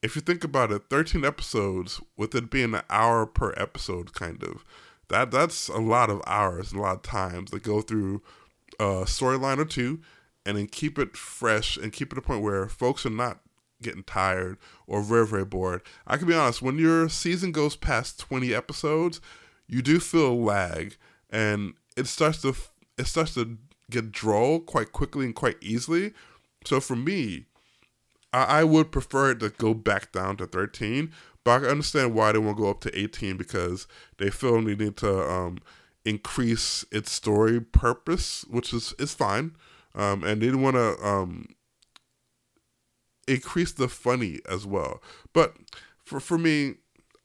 if 0.03 0.15
you 0.15 0.21
think 0.21 0.45
about 0.45 0.71
it, 0.71 0.83
13 0.91 1.25
episodes 1.25 2.01
with 2.17 2.35
it 2.35 2.51
being 2.51 2.75
an 2.75 2.83
hour 2.91 3.25
per 3.25 3.55
episode, 3.57 4.13
kind 4.13 4.43
of, 4.43 4.65
that 5.09 5.31
that's 5.31 5.69
a 5.69 5.79
lot 5.79 6.11
of 6.11 6.21
hours, 6.27 6.73
a 6.73 6.79
lot 6.79 6.97
of 6.97 7.03
times 7.03 7.51
that 7.51 7.63
go 7.63 7.81
through 7.81 8.23
a 8.79 9.05
storyline 9.05 9.59
or 9.59 9.65
two 9.65 10.01
and 10.47 10.57
then 10.57 10.67
keep 10.67 10.99
it 10.99 11.17
fresh 11.17 11.77
and 11.77 11.93
keep 11.93 12.13
it 12.13 12.17
to 12.17 12.21
a 12.21 12.25
point 12.25 12.43
where 12.43 12.69
folks 12.69 13.07
are 13.07 13.11
not 13.11 13.41
getting 13.83 14.05
tired 14.05 14.57
or 14.87 15.03
very 15.03 15.27
very 15.27 15.45
bored. 15.45 15.83
I 16.07 16.17
can 16.17 16.27
be 16.27 16.35
honest, 16.35 16.63
when 16.63 16.79
your 16.79 17.09
season 17.09 17.53
goes 17.53 17.77
past 17.77 18.19
20 18.21 18.55
episodes, 18.55 19.21
you 19.67 19.83
do 19.83 20.01
feel 20.01 20.41
lag 20.41 20.97
and 21.31 21.75
it 21.97 22.07
starts 22.07 22.43
to 22.43 22.55
it 22.97 23.07
starts 23.07 23.35
to 23.35 23.59
get 23.91 24.13
droll 24.13 24.61
quite 24.61 24.93
quickly 24.93 25.27
and 25.27 25.35
quite 25.35 25.57
easily. 25.61 26.13
So 26.65 26.81
for 26.81 26.97
me, 26.97 27.45
I, 28.33 28.61
I 28.61 28.65
would 28.65 28.93
prefer 28.93 29.33
it 29.33 29.41
to 29.41 29.51
go 29.51 29.75
back 29.75 30.13
down 30.13 30.37
to 30.39 30.47
13, 30.47 31.13
but 31.45 31.65
I 31.65 31.69
understand 31.69 32.15
why 32.15 32.33
they 32.33 32.39
want 32.39 32.57
to 32.57 32.63
go 32.63 32.71
up 32.71 32.81
to 32.83 32.99
18 32.99 33.37
because 33.37 33.87
they 34.19 34.31
feel 34.31 34.61
they 34.63 34.75
need 34.75 34.97
to 34.99 35.31
um, 35.31 35.59
increase 36.05 36.85
its 36.91 37.13
story 37.13 37.61
purpose, 37.61 38.45
which 38.49 38.73
is 38.73 38.95
is 38.99 39.15
fine. 39.15 39.55
Um, 39.95 40.25
and 40.25 40.43
they 40.43 40.51
want 40.53 40.77
to 40.77 41.07
um, 41.07 41.47
increase 43.29 43.73
the 43.73 43.89
funny 43.89 44.41
as 44.49 44.67
well. 44.67 45.03
But 45.33 45.57
for 46.05 46.21
for 46.21 46.39
me, 46.39 46.75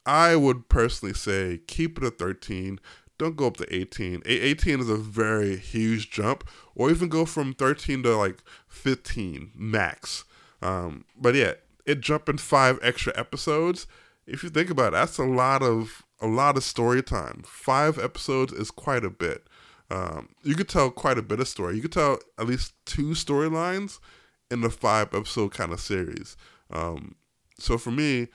I 0.06 0.36
would 0.36 0.68
personally 0.68 1.14
say 1.14 1.60
keep 1.66 1.98
it 1.98 2.04
at 2.04 2.18
13. 2.18 2.80
Don't 3.18 3.36
go 3.36 3.48
up 3.48 3.58
to 3.58 3.74
18. 3.74 4.22
18 4.24 4.80
is 4.80 4.88
a 4.88 4.96
very 4.96 5.56
huge 5.56 6.10
jump, 6.10 6.48
or 6.74 6.90
even 6.90 7.10
go 7.10 7.26
from 7.26 7.52
13 7.52 8.02
to 8.04 8.16
like 8.16 8.42
15 8.66 9.50
max. 9.54 10.24
Um, 10.62 11.04
but 11.20 11.34
yeah, 11.34 11.52
it 11.84 12.00
jumping 12.00 12.38
five 12.38 12.78
extra 12.82 13.12
episodes. 13.16 13.86
If 14.26 14.42
you 14.42 14.48
think 14.48 14.70
about 14.70 14.88
it, 14.88 14.92
that's 14.92 15.18
a 15.18 15.24
lot 15.24 15.62
of 15.62 16.02
a 16.20 16.26
lot 16.26 16.56
of 16.56 16.64
story 16.64 17.02
time. 17.02 17.42
Five 17.44 17.98
episodes 17.98 18.52
is 18.52 18.70
quite 18.70 19.04
a 19.04 19.10
bit. 19.10 19.46
Um, 19.90 20.28
you 20.42 20.54
could 20.54 20.68
tell 20.68 20.90
quite 20.90 21.18
a 21.18 21.22
bit 21.22 21.40
of 21.40 21.48
story. 21.48 21.76
You 21.76 21.82
could 21.82 21.92
tell 21.92 22.18
at 22.38 22.46
least 22.46 22.74
two 22.86 23.10
storylines 23.10 23.98
in 24.50 24.60
the 24.60 24.70
five 24.70 25.14
episode 25.14 25.52
kind 25.52 25.72
of 25.72 25.80
series. 25.80 26.36
Um, 26.70 27.16
so 27.58 27.76
for 27.76 27.90
me, 27.90 28.28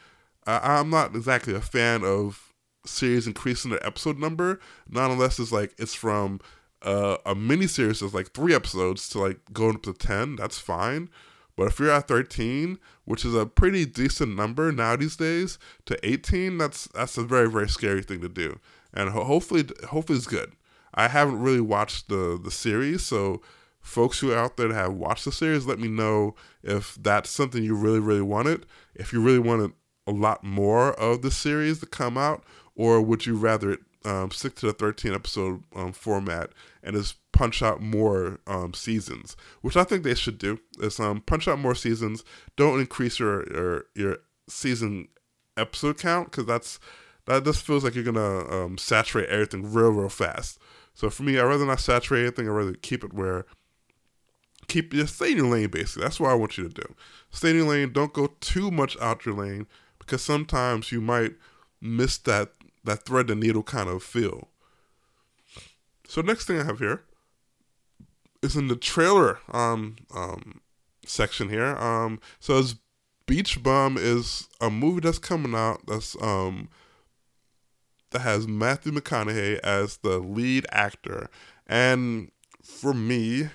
I, 0.46 0.80
am 0.80 0.90
not 0.90 1.16
exactly 1.16 1.56
a 1.56 1.62
fan 1.62 2.04
of 2.04 2.54
series 2.86 3.26
increasing 3.26 3.72
their 3.72 3.86
episode 3.86 4.20
number, 4.20 4.60
not 4.88 5.12
unless 5.12 5.40
it's 5.40 5.52
like 5.52 5.74
it's 5.78 5.96
from 5.96 6.40
uh, 6.82 7.18
a 7.26 7.34
mini 7.34 7.68
series 7.68 8.02
that's 8.02 8.14
like 8.14 8.32
three 8.32 8.54
episodes 8.54 9.10
to 9.10 9.20
like 9.20 9.40
going 9.54 9.76
up 9.76 9.84
to 9.84 9.94
ten. 9.94 10.36
That's 10.36 10.60
fine. 10.60 11.10
But 11.58 11.68
if 11.68 11.80
you're 11.80 11.92
at 11.92 12.10
13, 12.10 12.80
which 13.06 13.24
is 13.24 13.34
a 13.34 13.46
pretty 13.46 13.86
decent 13.86 14.36
number 14.36 14.74
now 14.74 14.98
these 14.98 15.16
days, 15.16 15.58
to 15.86 15.98
18, 16.06 16.58
that's 16.58 16.88
that's 16.88 17.18
a 17.18 17.24
very 17.24 17.50
very 17.50 17.70
scary 17.70 18.04
thing 18.04 18.22
to 18.22 18.30
do. 18.30 18.60
And 18.94 19.10
ho- 19.10 19.24
hopefully 19.24 19.66
hopefully 19.90 20.18
it's 20.18 20.28
good. 20.28 20.54
I 20.96 21.10
haven't 21.10 21.42
really 21.42 21.62
watched 21.62 22.10
the 22.10 22.40
the 22.42 22.52
series, 22.52 23.04
so 23.04 23.42
folks 23.82 24.20
who 24.20 24.32
are 24.32 24.38
out 24.38 24.58
there 24.58 24.70
that 24.70 24.74
have 24.74 24.94
watched 24.94 25.26
the 25.26 25.32
series, 25.32 25.68
let 25.68 25.80
me 25.80 25.88
know 25.88 26.36
if 26.64 26.96
that's 26.96 27.30
something 27.30 27.64
you 27.64 27.76
really 27.76 28.00
really 28.00 28.22
wanted. 28.22 28.66
If 28.96 29.14
you 29.14 29.22
really 29.22 29.40
wanted 29.40 29.74
a 30.08 30.12
lot 30.12 30.44
more 30.44 30.94
of 30.94 31.22
the 31.22 31.32
series 31.32 31.80
to 31.80 31.86
come 31.86 32.18
out, 32.18 32.44
or 32.76 33.02
would 33.02 33.26
you 33.26 33.36
rather 33.36 33.78
um, 34.06 34.32
stick 34.32 34.56
to 34.56 34.68
the 34.68 34.74
13 34.74 35.14
episode 35.14 35.64
um, 35.76 35.92
format 35.92 36.52
and 36.84 36.96
just 36.96 37.16
punch 37.32 37.62
out 37.62 37.82
more 37.82 38.40
um, 38.48 38.74
seasons, 38.74 39.36
which 39.62 39.76
I 39.76 39.84
think 39.84 40.04
they 40.04 40.16
should 40.16 40.38
do. 40.38 40.60
Is 40.80 41.00
um, 41.00 41.22
punch 41.22 41.48
out 41.48 41.60
more 41.60 41.76
seasons. 41.76 42.24
Don't 42.56 42.80
increase 42.80 43.20
your 43.20 43.46
your, 43.52 43.86
your 43.96 44.18
season 44.48 45.08
episode 45.58 45.98
count 45.98 46.32
because 46.32 46.46
that's 46.46 46.80
that 47.26 47.44
just 47.44 47.66
feels 47.66 47.84
like 47.84 47.96
you're 47.96 48.04
gonna 48.04 48.50
um, 48.50 48.78
saturate 48.78 49.30
everything 49.30 49.74
real 49.74 49.90
real 49.90 50.10
fast. 50.10 50.60
So 50.96 51.10
for 51.10 51.24
me, 51.24 51.38
I'd 51.38 51.44
rather 51.44 51.66
not 51.66 51.80
saturate 51.80 52.24
anything. 52.24 52.48
I'd 52.48 52.54
rather 52.54 52.74
keep 52.74 53.04
it 53.04 53.14
where 53.14 53.46
keep 54.68 54.94
just 54.94 55.18
stay 55.18 55.32
in 55.32 55.38
your 55.38 55.48
lane. 55.48 55.70
Basically, 55.70 56.04
that's 56.04 56.20
what 56.20 56.32
I 56.32 56.36
want 56.36 56.58
you 56.58 56.68
to 56.68 56.74
do. 56.74 56.96
Stay 57.30 57.52
in 57.52 57.58
your 57.58 57.68
lane. 57.68 57.92
Don't 57.92 58.14
go 58.14 58.32
too 58.40 58.72
much 58.72 58.98
out 59.00 59.26
your 59.26 59.36
lane 59.36 59.68
because 60.00 60.24
sometimes 60.24 60.92
you 60.92 61.02
might 61.02 61.34
miss 61.82 62.18
that 62.20 62.54
that 62.84 63.06
thread 63.06 63.28
the 63.28 63.36
needle 63.36 63.64
kind 63.64 63.90
of 63.90 64.02
feel. 64.02 64.48
So 66.08 66.22
next 66.22 66.46
thing 66.46 66.60
I 66.60 66.64
have 66.64 66.80
here 66.80 67.04
is 68.42 68.56
in 68.56 68.68
the 68.68 68.76
trailer 68.76 69.40
um, 69.52 69.96
um, 70.14 70.62
section 71.06 71.50
here. 71.50 71.76
Um, 71.78 72.20
so 72.40 72.60
it's 72.60 72.76
Beach 73.26 73.62
Bum 73.64 73.98
is 74.00 74.48
a 74.62 74.70
movie 74.70 75.02
that's 75.02 75.18
coming 75.18 75.56
out 75.56 75.82
that's 75.88 76.16
um 76.22 76.70
that 78.16 78.22
has 78.22 78.48
Matthew 78.48 78.94
McConaughey 78.94 79.60
as 79.60 79.98
the 79.98 80.20
lead 80.20 80.66
actor, 80.72 81.30
and 81.68 82.32
for 82.64 82.94
me, 82.94 83.50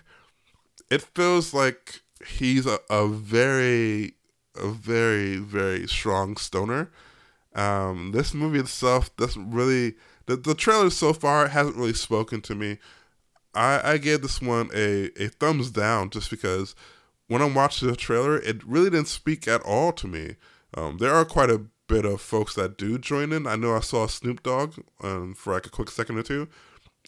it 0.91 1.01
feels 1.01 1.55
like 1.55 2.03
he's 2.27 2.67
a, 2.67 2.79
a 2.91 3.09
very 3.09 4.17
a 4.55 4.69
very 4.69 5.37
very 5.37 5.89
strong 5.89 6.37
stoner. 6.37 6.91
Um, 7.55 8.13
this 8.13 8.35
movie 8.35 8.59
itself 8.59 9.17
doesn't 9.17 9.51
really 9.51 9.95
the 10.27 10.37
the 10.37 10.55
trailer 10.55 10.91
so 10.91 11.15
far 11.15 11.49
hasn't 11.49 11.77
really 11.77 11.95
spoken 11.95 12.43
to 12.43 12.55
me. 12.55 12.77
I, 13.55 13.93
I 13.93 13.97
gave 13.97 14.21
this 14.21 14.43
one 14.43 14.69
a, 14.75 15.11
a 15.17 15.29
thumbs 15.29 15.71
down 15.71 16.11
just 16.11 16.29
because 16.29 16.75
when 17.29 17.41
I'm 17.41 17.55
watching 17.55 17.89
the 17.89 17.97
trailer, 17.97 18.37
it 18.37 18.63
really 18.63 18.91
didn't 18.91 19.09
speak 19.09 19.49
at 19.49 19.63
all 19.63 19.93
to 19.93 20.07
me. 20.07 20.37
Um, 20.75 20.99
there 20.99 21.15
are 21.15 21.25
quite 21.25 21.49
a 21.49 21.63
bit 21.91 22.05
of 22.05 22.21
folks 22.21 22.55
that 22.55 22.79
do 22.79 22.99
join 22.99 23.33
in. 23.33 23.49
I 23.49 23.57
know 23.57 23.75
I 23.75 23.81
saw 23.81 24.07
Snoop 24.07 24.45
Dogg 24.45 24.75
um, 25.03 25.35
for 25.35 25.53
like 25.53 25.67
a 25.67 25.71
quick 25.71 25.91
second 25.91 26.19
or 26.19 26.23
two, 26.23 26.49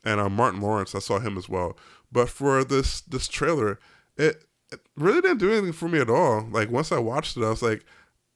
and 0.04 0.20
uh, 0.20 0.28
Martin 0.28 0.60
Lawrence, 0.60 0.94
I 0.94 0.98
saw 0.98 1.20
him 1.20 1.38
as 1.38 1.48
well. 1.48 1.78
But 2.10 2.28
for 2.28 2.64
this 2.64 3.00
this 3.02 3.28
trailer, 3.28 3.78
it, 4.16 4.44
it 4.72 4.80
really 4.96 5.20
didn't 5.20 5.38
do 5.38 5.52
anything 5.52 5.72
for 5.72 5.88
me 5.88 6.00
at 6.00 6.10
all. 6.10 6.48
Like 6.50 6.70
once 6.70 6.90
I 6.90 6.98
watched 6.98 7.36
it, 7.36 7.44
I 7.44 7.50
was 7.50 7.62
like, 7.62 7.84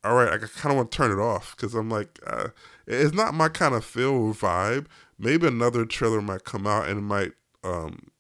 all 0.05 0.15
right, 0.15 0.33
I 0.33 0.39
kind 0.39 0.71
of 0.71 0.77
want 0.77 0.93
to 0.93 0.97
turn 0.97 1.11
it 1.11 1.21
off 1.21 1.57
because 1.57 1.75
I'm 1.75 1.91
like, 1.91 2.21
uh, 2.25 2.49
it's 2.87 3.15
not 3.15 3.35
my 3.35 3.49
kind 3.49 3.75
of 3.75 3.85
feel 3.85 4.33
vibe. 4.33 4.87
Maybe 5.19 5.49
another 5.49 5.85
trailer 5.85 6.23
might 6.23 6.45
come 6.45 6.67
out 6.67 6.89
and 6.89 6.99
it 6.99 7.03
might 7.03 7.33
um, 7.65 8.11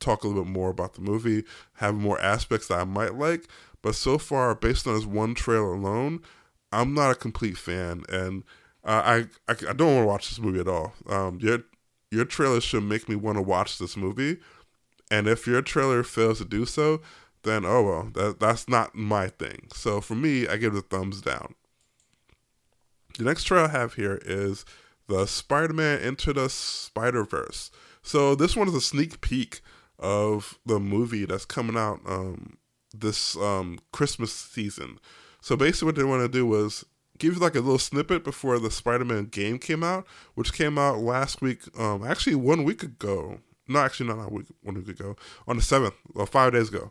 talk 0.00 0.22
a 0.22 0.28
little 0.28 0.44
bit 0.44 0.52
more 0.52 0.68
about 0.68 0.94
the 0.94 1.00
movie, 1.00 1.44
have 1.74 1.94
more 1.94 2.20
aspects 2.20 2.68
that 2.68 2.78
I 2.78 2.84
might 2.84 3.14
like. 3.14 3.48
But 3.80 3.94
so 3.94 4.18
far, 4.18 4.54
based 4.54 4.86
on 4.86 4.94
this 4.94 5.06
one 5.06 5.34
trailer 5.34 5.72
alone, 5.72 6.20
I'm 6.76 6.94
not 6.94 7.10
a 7.10 7.14
complete 7.14 7.56
fan, 7.56 8.04
and 8.08 8.44
uh, 8.84 9.02
I, 9.04 9.16
I, 9.48 9.56
I 9.70 9.72
don't 9.72 9.94
want 9.94 10.02
to 10.02 10.06
watch 10.06 10.28
this 10.28 10.38
movie 10.38 10.60
at 10.60 10.68
all. 10.68 10.92
Um, 11.08 11.38
your 11.40 11.60
your 12.10 12.24
trailer 12.24 12.60
should 12.60 12.84
make 12.84 13.08
me 13.08 13.16
want 13.16 13.38
to 13.38 13.42
watch 13.42 13.78
this 13.78 13.96
movie, 13.96 14.38
and 15.10 15.26
if 15.26 15.46
your 15.46 15.62
trailer 15.62 16.02
fails 16.02 16.38
to 16.38 16.44
do 16.44 16.66
so, 16.66 17.00
then 17.42 17.64
oh 17.64 17.82
well, 17.82 18.10
that 18.14 18.40
that's 18.40 18.68
not 18.68 18.94
my 18.94 19.28
thing. 19.28 19.68
So 19.72 20.00
for 20.00 20.14
me, 20.14 20.46
I 20.46 20.56
give 20.56 20.74
it 20.74 20.78
a 20.78 20.82
thumbs 20.82 21.20
down. 21.20 21.54
The 23.18 23.24
next 23.24 23.44
trailer 23.44 23.68
I 23.68 23.70
have 23.70 23.94
here 23.94 24.20
is 24.26 24.66
the 25.08 25.26
Spider-Man 25.26 26.00
Into 26.00 26.34
the 26.34 26.50
Spider-Verse. 26.50 27.70
So 28.02 28.34
this 28.34 28.54
one 28.54 28.68
is 28.68 28.74
a 28.74 28.80
sneak 28.80 29.20
peek 29.22 29.60
of 29.98 30.58
the 30.66 30.78
movie 30.78 31.24
that's 31.24 31.46
coming 31.46 31.76
out 31.76 32.00
um, 32.06 32.58
this 32.92 33.36
um, 33.36 33.78
Christmas 33.92 34.32
season. 34.32 34.98
So 35.46 35.54
basically, 35.56 35.86
what 35.86 35.94
they 35.94 36.02
want 36.02 36.22
to 36.22 36.28
do 36.28 36.44
was 36.44 36.84
give 37.18 37.34
you 37.34 37.38
like 37.38 37.54
a 37.54 37.60
little 37.60 37.78
snippet 37.78 38.24
before 38.24 38.58
the 38.58 38.68
Spider-Man 38.68 39.26
game 39.26 39.60
came 39.60 39.84
out, 39.84 40.04
which 40.34 40.52
came 40.52 40.76
out 40.76 40.98
last 40.98 41.40
week. 41.40 41.60
Um, 41.78 42.04
actually, 42.04 42.34
one 42.34 42.64
week 42.64 42.82
ago. 42.82 43.38
No, 43.68 43.78
actually, 43.78 44.08
not 44.08 44.26
a 44.26 44.28
week. 44.28 44.46
One 44.64 44.74
week 44.74 44.88
ago, 44.88 45.14
on 45.46 45.54
the 45.54 45.62
seventh, 45.62 45.94
well, 46.12 46.26
five 46.26 46.52
days 46.52 46.70
ago. 46.70 46.90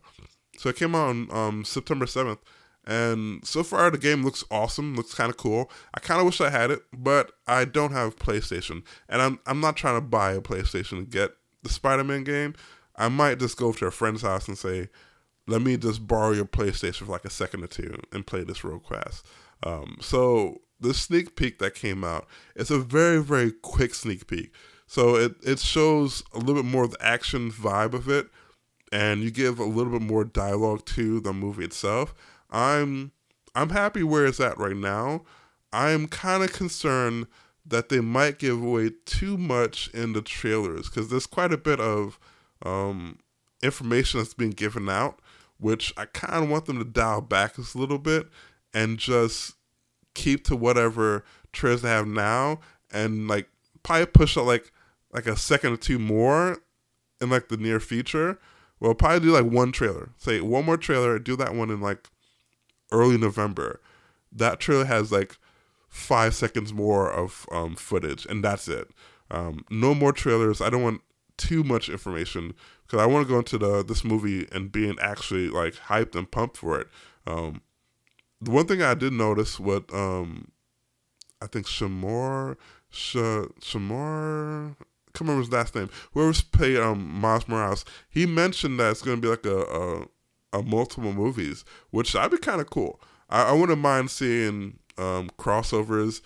So 0.57 0.69
it 0.69 0.77
came 0.77 0.95
out 0.95 1.09
on 1.09 1.27
um, 1.31 1.65
September 1.65 2.05
7th. 2.05 2.37
And 2.85 3.45
so 3.45 3.61
far, 3.61 3.91
the 3.91 3.97
game 3.97 4.23
looks 4.23 4.45
awesome. 4.49 4.95
Looks 4.95 5.13
kind 5.13 5.29
of 5.29 5.35
cool. 5.35 5.69
I 5.93 5.99
kind 5.99 6.21
of 6.21 6.25
wish 6.25 6.39
I 6.39 6.49
had 6.49 6.71
it, 6.71 6.81
but 6.93 7.33
I 7.47 7.65
don't 7.65 7.91
have 7.91 8.15
PlayStation, 8.15 8.83
and 9.09 9.21
I'm 9.21 9.39
I'm 9.45 9.59
not 9.59 9.75
trying 9.75 9.97
to 9.97 10.07
buy 10.07 10.31
a 10.31 10.39
PlayStation 10.39 10.99
to 10.99 11.03
get 11.03 11.31
the 11.63 11.69
Spider-Man 11.69 12.23
game. 12.23 12.55
I 12.95 13.09
might 13.09 13.37
just 13.39 13.57
go 13.57 13.73
to 13.73 13.87
a 13.87 13.91
friend's 13.91 14.21
house 14.21 14.47
and 14.47 14.57
say, 14.57 14.87
"Let 15.47 15.61
me 15.61 15.77
just 15.77 16.07
borrow 16.07 16.31
your 16.31 16.45
PlayStation 16.45 17.05
for 17.05 17.11
like 17.11 17.25
a 17.25 17.29
second 17.29 17.63
or 17.63 17.67
two 17.67 17.99
and 18.11 18.25
play 18.25 18.43
this 18.43 18.63
real 18.63 18.79
fast." 18.79 19.25
Um, 19.63 19.97
so 20.01 20.61
the 20.79 20.93
sneak 20.93 21.35
peek 21.35 21.59
that 21.59 21.75
came 21.75 22.03
out, 22.03 22.27
it's 22.55 22.71
a 22.71 22.79
very 22.79 23.21
very 23.21 23.51
quick 23.51 23.93
sneak 23.93 24.27
peek. 24.27 24.53
So 24.87 25.15
it 25.15 25.35
it 25.43 25.59
shows 25.59 26.23
a 26.33 26.39
little 26.39 26.61
bit 26.61 26.71
more 26.71 26.83
of 26.83 26.91
the 26.91 27.05
action 27.05 27.51
vibe 27.51 27.93
of 27.93 28.09
it 28.09 28.29
and 28.91 29.21
you 29.21 29.31
give 29.31 29.59
a 29.59 29.65
little 29.65 29.91
bit 29.91 30.01
more 30.01 30.23
dialogue 30.23 30.85
to 30.85 31.19
the 31.19 31.33
movie 31.33 31.65
itself, 31.65 32.13
I'm 32.49 33.11
I'm 33.53 33.69
happy 33.69 34.03
where 34.03 34.25
it's 34.25 34.39
at 34.39 34.57
right 34.57 34.75
now. 34.75 35.23
I'm 35.73 36.07
kind 36.07 36.43
of 36.43 36.53
concerned 36.53 37.27
that 37.65 37.89
they 37.89 37.99
might 37.99 38.39
give 38.39 38.61
away 38.61 38.91
too 39.05 39.37
much 39.37 39.89
in 39.89 40.13
the 40.13 40.21
trailers 40.21 40.89
because 40.89 41.09
there's 41.09 41.25
quite 41.25 41.51
a 41.51 41.57
bit 41.57 41.79
of 41.79 42.19
um, 42.63 43.19
information 43.63 44.19
that's 44.19 44.33
being 44.33 44.51
given 44.51 44.87
out, 44.87 45.19
which 45.65 45.91
I 45.97 46.05
kind 46.05 46.43
of 46.43 46.49
want 46.51 46.67
them 46.67 46.77
to 46.77 46.85
dial 46.85 47.21
back 47.21 47.57
a 47.57 47.63
little 47.75 47.97
bit 47.97 48.27
and 48.71 48.99
just 48.99 49.55
keep 50.13 50.45
to 50.45 50.55
whatever 50.55 51.25
trailers 51.53 51.81
they 51.81 51.89
have 51.89 52.05
now, 52.05 52.59
and 52.93 53.27
like 53.27 53.49
probably 53.81 54.05
push 54.05 54.37
out 54.37 54.45
like 54.45 54.71
like 55.11 55.25
a 55.25 55.35
second 55.35 55.73
or 55.73 55.77
two 55.77 55.97
more 55.97 56.59
in 57.19 57.31
like 57.31 57.47
the 57.47 57.57
near 57.57 57.79
future 57.79 58.37
Well, 58.79 58.93
probably 58.93 59.21
do 59.21 59.33
like 59.33 59.51
one 59.51 59.71
trailer. 59.71 60.11
Say 60.17 60.39
one 60.39 60.65
more 60.65 60.77
trailer. 60.77 61.17
Do 61.17 61.35
that 61.37 61.55
one 61.55 61.71
in 61.71 61.81
like 61.81 62.09
early 62.91 63.17
November. 63.17 63.81
That 64.31 64.59
trailer 64.59 64.85
has 64.85 65.11
like 65.11 65.35
five 65.89 66.35
seconds 66.35 66.73
more 66.73 67.11
of 67.11 67.47
um, 67.51 67.75
footage, 67.75 68.27
and 68.27 68.43
that's 68.43 68.67
it. 68.67 68.89
Um, 69.31 69.65
no 69.71 69.95
more 69.95 70.11
trailers. 70.11 70.61
I 70.61 70.69
don't 70.69 70.83
want 70.83 71.01
too 71.37 71.63
much 71.63 71.89
information 71.89 72.53
because 72.85 73.01
I 73.01 73.05
want 73.05 73.27
to 73.27 73.31
go 73.31 73.39
into 73.39 73.57
the 73.57 73.83
this 73.83 74.03
movie 74.03 74.47
and 74.51 74.71
being 74.71 74.97
actually 75.01 75.49
like 75.49 75.75
hyped 75.75 76.15
and 76.15 76.29
pumped 76.29 76.57
for 76.57 76.79
it. 76.79 76.87
Um, 77.27 77.61
the 78.41 78.51
one 78.51 78.67
thing 78.67 78.81
I 78.81 78.93
did 78.93 79.13
notice 79.13 79.59
what 79.59 79.91
um, 79.93 80.49
I 81.41 81.47
think 81.47 81.65
Shamor 81.65 82.57
Sh- 82.89 83.15
Shamor 83.61 84.71
I 84.71 85.17
can't 85.17 85.29
remember 85.29 85.41
his 85.41 85.51
last 85.51 85.75
name. 85.75 85.89
Whoever's 86.13 86.41
played 86.41 86.77
um 86.77 87.19
Miles 87.19 87.47
Morales, 87.47 87.85
he 88.09 88.25
mentioned 88.25 88.79
that 88.79 88.91
it's 88.91 89.01
going 89.01 89.17
to 89.17 89.21
be 89.21 89.29
like 89.29 89.45
a, 89.45 89.61
a, 90.53 90.59
a 90.59 90.63
multiple 90.63 91.13
movies, 91.13 91.63
which 91.91 92.15
I'd 92.15 92.31
be 92.31 92.37
kind 92.37 92.61
of 92.61 92.69
cool. 92.69 92.99
I, 93.29 93.49
I 93.49 93.51
wouldn't 93.53 93.79
mind 93.79 94.11
seeing 94.11 94.79
um, 94.97 95.29
crossovers. 95.37 96.21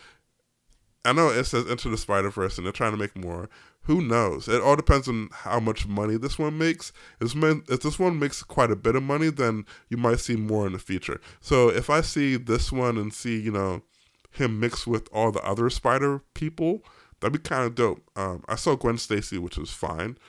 I 1.06 1.14
know 1.14 1.30
it 1.30 1.46
says 1.46 1.68
Into 1.68 1.90
the 1.90 1.98
Spider 1.98 2.30
Verse, 2.30 2.58
and 2.58 2.66
they're 2.66 2.74
trying 2.74 2.92
to 2.92 2.98
make 2.98 3.16
more. 3.16 3.50
Who 3.90 4.02
knows? 4.02 4.48
It 4.48 4.62
all 4.62 4.76
depends 4.76 5.08
on 5.08 5.30
how 5.32 5.60
much 5.60 5.88
money 5.88 6.16
this 6.16 6.38
one 6.38 6.60
makes. 6.60 6.94
If 7.20 7.82
this 7.82 7.98
one 7.98 8.20
makes 8.20 8.44
quite 8.44 8.70
a 8.70 8.76
bit 8.76 8.96
of 8.96 9.02
money, 9.02 9.32
then 9.32 9.66
you 9.90 9.98
might 9.98 10.20
see 10.20 10.36
more 10.36 10.68
in 10.68 10.74
the 10.74 10.78
future. 10.80 11.20
So 11.42 11.70
if 11.70 11.90
I 11.90 12.02
see 12.02 12.36
this 12.36 12.72
one 12.72 13.00
and 13.00 13.12
see, 13.12 13.40
you 13.42 13.52
know, 13.52 13.82
him 14.30 14.60
mixed 14.60 14.86
with 14.86 15.10
all 15.12 15.32
the 15.32 15.42
other 15.42 15.72
Spider 15.72 16.22
people, 16.36 16.84
that'd 17.20 17.34
be 17.34 17.40
kind 17.40 17.64
of 17.64 17.74
dope. 17.74 18.08
Um, 18.16 18.44
I 18.48 18.58
saw 18.58 18.76
Gwen 18.76 19.00
Stacy, 19.00 19.40
which 19.40 19.58
was 19.58 19.72
fine. 19.72 20.20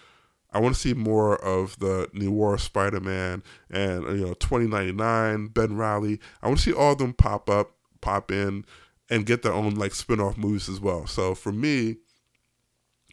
I 0.50 0.58
want 0.58 0.74
to 0.74 0.80
see 0.80 0.94
more 0.94 1.36
of 1.44 1.78
the 1.80 2.08
New 2.14 2.30
Noir 2.30 2.56
Spider 2.56 3.00
Man 3.00 3.42
and 3.68 4.04
you 4.04 4.26
know 4.26 4.32
2099 4.32 5.48
Ben 5.48 5.76
Reilly. 5.76 6.18
I 6.40 6.46
want 6.46 6.60
to 6.60 6.64
see 6.64 6.72
all 6.72 6.92
of 6.92 6.98
them 6.98 7.12
pop 7.12 7.50
up, 7.50 7.72
pop 8.00 8.32
in, 8.32 8.64
and 9.10 9.26
get 9.26 9.42
their 9.42 9.52
own 9.52 9.74
like 9.74 9.94
spin 9.94 10.18
off 10.18 10.38
movies 10.38 10.70
as 10.70 10.80
well. 10.80 11.06
So 11.06 11.34
for 11.34 11.52
me, 11.52 11.96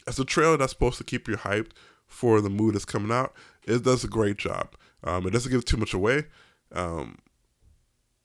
as 0.08 0.18
a 0.20 0.26
trailer 0.26 0.58
that's 0.58 0.72
supposed 0.72 0.98
to 0.98 1.04
keep 1.04 1.28
you 1.28 1.36
hyped 1.36 1.72
for 2.08 2.42
the 2.42 2.50
movie 2.50 2.74
that's 2.74 2.86
coming 2.86 3.12
out, 3.12 3.34
it 3.66 3.84
does 3.84 4.04
a 4.04 4.08
great 4.08 4.38
job. 4.38 4.74
Um, 5.04 5.28
it 5.28 5.32
doesn't 5.32 5.52
give 5.52 5.66
too 5.66 5.78
much 5.78 5.94
away. 5.94 6.26
Um, 6.72 7.20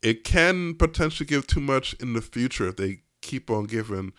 it 0.02 0.24
can 0.24 0.74
potentially 0.74 1.26
give 1.26 1.46
too 1.46 1.60
much 1.60 1.94
in 1.94 2.12
the 2.12 2.22
future 2.22 2.68
if 2.68 2.76
they 2.76 3.02
keep 3.20 3.50
on 3.50 3.64
giving 3.64 4.12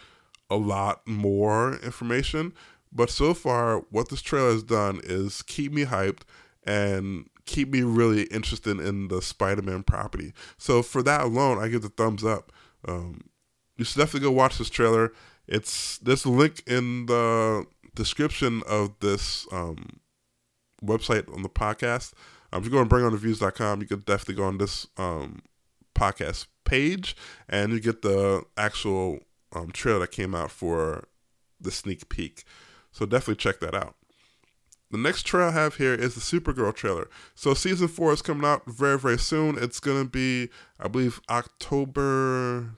a 0.50 0.56
lot 0.56 1.08
more 1.08 1.78
information. 1.78 2.54
But 2.92 3.10
so 3.10 3.34
far, 3.34 3.80
what 3.90 4.10
this 4.10 4.22
trailer 4.22 4.52
has 4.52 4.64
done 4.64 5.02
is 5.04 5.42
keep 5.42 5.72
me 5.72 5.86
hyped 5.86 6.22
and 6.66 7.28
keep 7.46 7.70
me 7.70 7.82
really 7.82 8.24
interested 8.24 8.80
in 8.80 9.08
the 9.08 9.22
Spider-Man 9.22 9.84
property. 9.84 10.34
So 10.58 10.82
for 10.82 11.02
that 11.04 11.22
alone, 11.22 11.58
I 11.58 11.68
give 11.68 11.82
the 11.82 11.90
thumbs 11.90 12.24
up. 12.24 12.52
Um, 12.88 13.22
you 13.78 13.84
should 13.84 13.98
definitely 13.98 14.28
go 14.28 14.32
watch 14.32 14.58
this 14.58 14.70
trailer. 14.70 15.12
It's 15.48 16.00
a 16.06 16.30
link 16.30 16.64
in 16.68 17.06
the 17.08 17.66
description 17.96 18.64
of 18.68 19.00
this 19.00 19.46
um, 19.52 20.00
website 20.84 21.32
on 21.34 21.44
the 21.44 21.50
podcast. 21.50 22.14
Um, 22.52 22.60
if 22.60 22.66
you 22.66 22.72
go 22.72 22.82
and 22.82 22.90
bringonreviews.com, 22.90 23.82
you 23.82 23.88
could 23.88 24.06
definitely 24.06 24.36
go 24.36 24.44
on 24.44 24.58
this 24.58 24.88
um, 24.98 25.42
podcast 25.96 26.48
page 26.66 27.16
and 27.50 27.72
you 27.72 27.80
get 27.80 28.02
the 28.02 28.44
actual 28.58 29.20
um, 29.54 29.72
trailer 29.72 30.00
that 30.00 30.12
came 30.12 30.34
out 30.34 30.52
for 30.52 31.08
the 31.60 31.72
sneak 31.72 32.10
peek. 32.10 32.44
So 32.92 33.06
definitely 33.06 33.36
check 33.36 33.60
that 33.60 33.74
out. 33.74 33.96
The 34.92 35.00
next 35.00 35.24
trailer 35.24 35.48
I 35.48 35.52
have 35.54 35.78
here 35.78 35.96
is 35.96 36.14
the 36.14 36.22
Supergirl 36.22 36.76
trailer. 36.76 37.10
So 37.34 37.56
season 37.56 37.88
four 37.88 38.14
is 38.14 38.22
coming 38.22 38.46
out 38.46 38.64
very, 38.68 39.00
very 39.00 39.18
soon. 39.18 39.58
It's 39.58 39.80
gonna 39.80 40.06
be, 40.06 40.50
I 40.80 40.88
believe, 40.88 41.20
October 41.30 42.76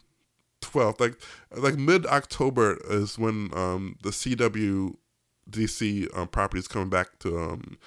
twelfth. 0.66 1.00
Like 1.00 1.20
like 1.56 1.78
mid 1.78 2.06
October 2.06 2.78
is 2.90 3.18
when 3.18 3.50
um, 3.54 3.98
the 4.04 4.10
CW 4.10 4.96
DC 5.50 6.18
um, 6.18 6.28
property 6.28 6.60
is 6.60 6.68
coming 6.68 6.90
back 6.90 7.20
to 7.20 7.38
um, 7.38 7.78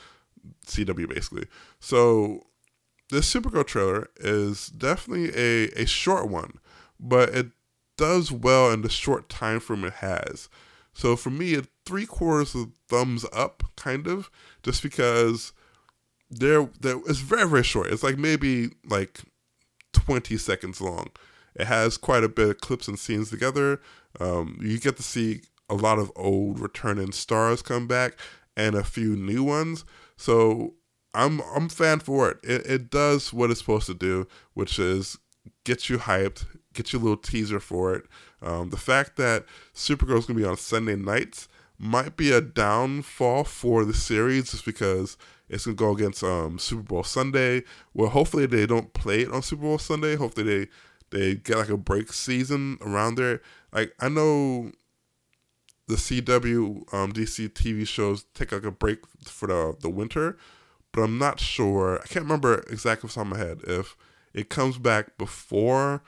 CW 0.66 1.08
basically. 1.08 1.46
So 1.80 2.46
this 3.10 3.32
Supergirl 3.32 3.66
trailer 3.66 4.08
is 4.16 4.68
definitely 4.68 5.30
a, 5.34 5.82
a 5.82 5.86
short 5.86 6.28
one, 6.28 6.58
but 7.00 7.30
it 7.30 7.48
does 7.96 8.30
well 8.30 8.70
in 8.70 8.82
the 8.82 8.88
short 8.88 9.28
time 9.28 9.60
frame 9.60 9.84
it 9.84 9.94
has. 9.94 10.48
So 10.92 11.16
for 11.16 11.30
me, 11.30 11.54
a 11.54 11.62
three 11.86 12.06
quarters 12.06 12.54
of 12.54 12.72
thumbs 12.88 13.24
up, 13.32 13.62
kind 13.76 14.06
of, 14.06 14.30
just 14.62 14.82
because 14.82 15.52
there 16.30 16.68
there 16.80 16.98
it's 17.06 17.20
very 17.20 17.48
very 17.48 17.62
short. 17.62 17.88
It's 17.88 18.02
like 18.02 18.18
maybe 18.18 18.70
like 18.88 19.20
twenty 19.92 20.36
seconds 20.36 20.80
long. 20.80 21.10
It 21.58 21.66
has 21.66 21.96
quite 21.96 22.24
a 22.24 22.28
bit 22.28 22.48
of 22.48 22.60
clips 22.60 22.88
and 22.88 22.98
scenes 22.98 23.30
together. 23.30 23.80
Um, 24.20 24.58
you 24.62 24.78
get 24.78 24.96
to 24.96 25.02
see 25.02 25.42
a 25.68 25.74
lot 25.74 25.98
of 25.98 26.12
old 26.16 26.60
returning 26.60 27.12
stars 27.12 27.62
come 27.62 27.86
back 27.86 28.14
and 28.56 28.74
a 28.74 28.84
few 28.84 29.16
new 29.16 29.42
ones. 29.42 29.84
So 30.16 30.74
I'm 31.14 31.40
I'm 31.54 31.68
fan 31.68 32.00
for 32.00 32.30
it. 32.30 32.38
It 32.42 32.66
it 32.66 32.90
does 32.90 33.32
what 33.32 33.50
it's 33.50 33.60
supposed 33.60 33.86
to 33.86 33.94
do, 33.94 34.26
which 34.54 34.78
is 34.78 35.18
get 35.64 35.88
you 35.88 35.98
hyped, 35.98 36.46
get 36.74 36.92
you 36.92 36.98
a 36.98 37.02
little 37.02 37.16
teaser 37.16 37.60
for 37.60 37.94
it. 37.94 38.04
Um, 38.40 38.70
the 38.70 38.76
fact 38.76 39.16
that 39.16 39.44
Supergirl 39.74 40.18
is 40.18 40.26
going 40.26 40.38
to 40.38 40.44
be 40.44 40.48
on 40.48 40.56
Sunday 40.56 40.96
nights 40.96 41.48
might 41.78 42.16
be 42.16 42.32
a 42.32 42.40
downfall 42.40 43.44
for 43.44 43.84
the 43.84 43.94
series 43.94 44.50
just 44.50 44.64
because 44.64 45.16
it's 45.48 45.64
going 45.64 45.76
to 45.76 45.80
go 45.80 45.92
against 45.92 46.22
um, 46.22 46.58
Super 46.58 46.82
Bowl 46.82 47.04
Sunday. 47.04 47.62
Well, 47.94 48.10
hopefully 48.10 48.46
they 48.46 48.66
don't 48.66 48.92
play 48.92 49.20
it 49.20 49.32
on 49.32 49.42
Super 49.42 49.62
Bowl 49.62 49.78
Sunday. 49.78 50.16
Hopefully 50.16 50.64
they 50.64 50.70
they 51.10 51.36
get 51.36 51.56
like 51.56 51.68
a 51.68 51.76
break 51.76 52.12
season 52.12 52.78
around 52.80 53.16
there. 53.16 53.40
Like 53.72 53.94
I 54.00 54.08
know 54.08 54.72
the 55.86 55.96
CW 55.96 56.92
um, 56.92 57.12
DC 57.12 57.48
TV 57.50 57.86
shows 57.86 58.24
take 58.34 58.52
like 58.52 58.64
a 58.64 58.70
break 58.70 59.00
for 59.24 59.48
the 59.48 59.76
the 59.80 59.90
winter, 59.90 60.36
but 60.92 61.02
I'm 61.02 61.18
not 61.18 61.40
sure. 61.40 61.98
I 62.02 62.06
can't 62.06 62.24
remember 62.24 62.64
exactly 62.70 63.08
top 63.08 63.22
of 63.22 63.28
my 63.28 63.38
head 63.38 63.60
if 63.66 63.96
it 64.34 64.48
comes 64.48 64.78
back 64.78 65.16
before 65.18 66.02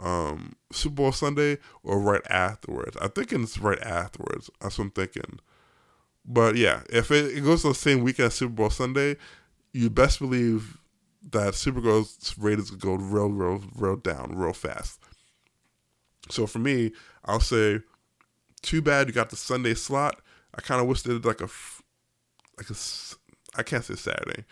um, 0.00 0.56
Super 0.72 0.96
Bowl 0.96 1.12
Sunday 1.12 1.58
or 1.82 2.00
right 2.00 2.22
afterwards. 2.28 2.96
I 3.00 3.08
think 3.08 3.32
it's 3.32 3.58
right 3.58 3.80
afterwards. 3.80 4.50
That's 4.60 4.78
what 4.78 4.86
I'm 4.86 4.90
thinking. 4.90 5.40
But 6.24 6.56
yeah, 6.56 6.82
if 6.90 7.10
it, 7.10 7.36
it 7.36 7.42
goes 7.42 7.62
to 7.62 7.68
the 7.68 7.74
same 7.74 8.02
weekend 8.02 8.28
as 8.28 8.34
Super 8.34 8.52
Bowl 8.52 8.70
Sunday, 8.70 9.16
you 9.72 9.90
best 9.90 10.18
believe 10.18 10.78
that 11.32 11.54
Supergirl's 11.54 12.34
ratings 12.38 12.70
go 12.70 12.94
real, 12.94 13.28
real, 13.28 13.62
real 13.74 13.96
down 13.96 14.32
real 14.36 14.52
fast. 14.52 15.00
So 16.30 16.46
for 16.46 16.58
me, 16.58 16.92
I'll 17.24 17.40
say, 17.40 17.80
too 18.62 18.82
bad 18.82 19.06
you 19.06 19.12
got 19.12 19.30
the 19.30 19.36
Sunday 19.36 19.74
slot. 19.74 20.20
I 20.54 20.60
kind 20.60 20.80
of 20.80 20.86
wish 20.86 21.02
they 21.02 21.12
did 21.12 21.24
like 21.24 21.40
a, 21.40 21.48
like 22.56 22.70
a, 22.70 22.74
I 23.56 23.62
can't 23.62 23.84
say 23.84 23.94
Saturday, 23.94 24.44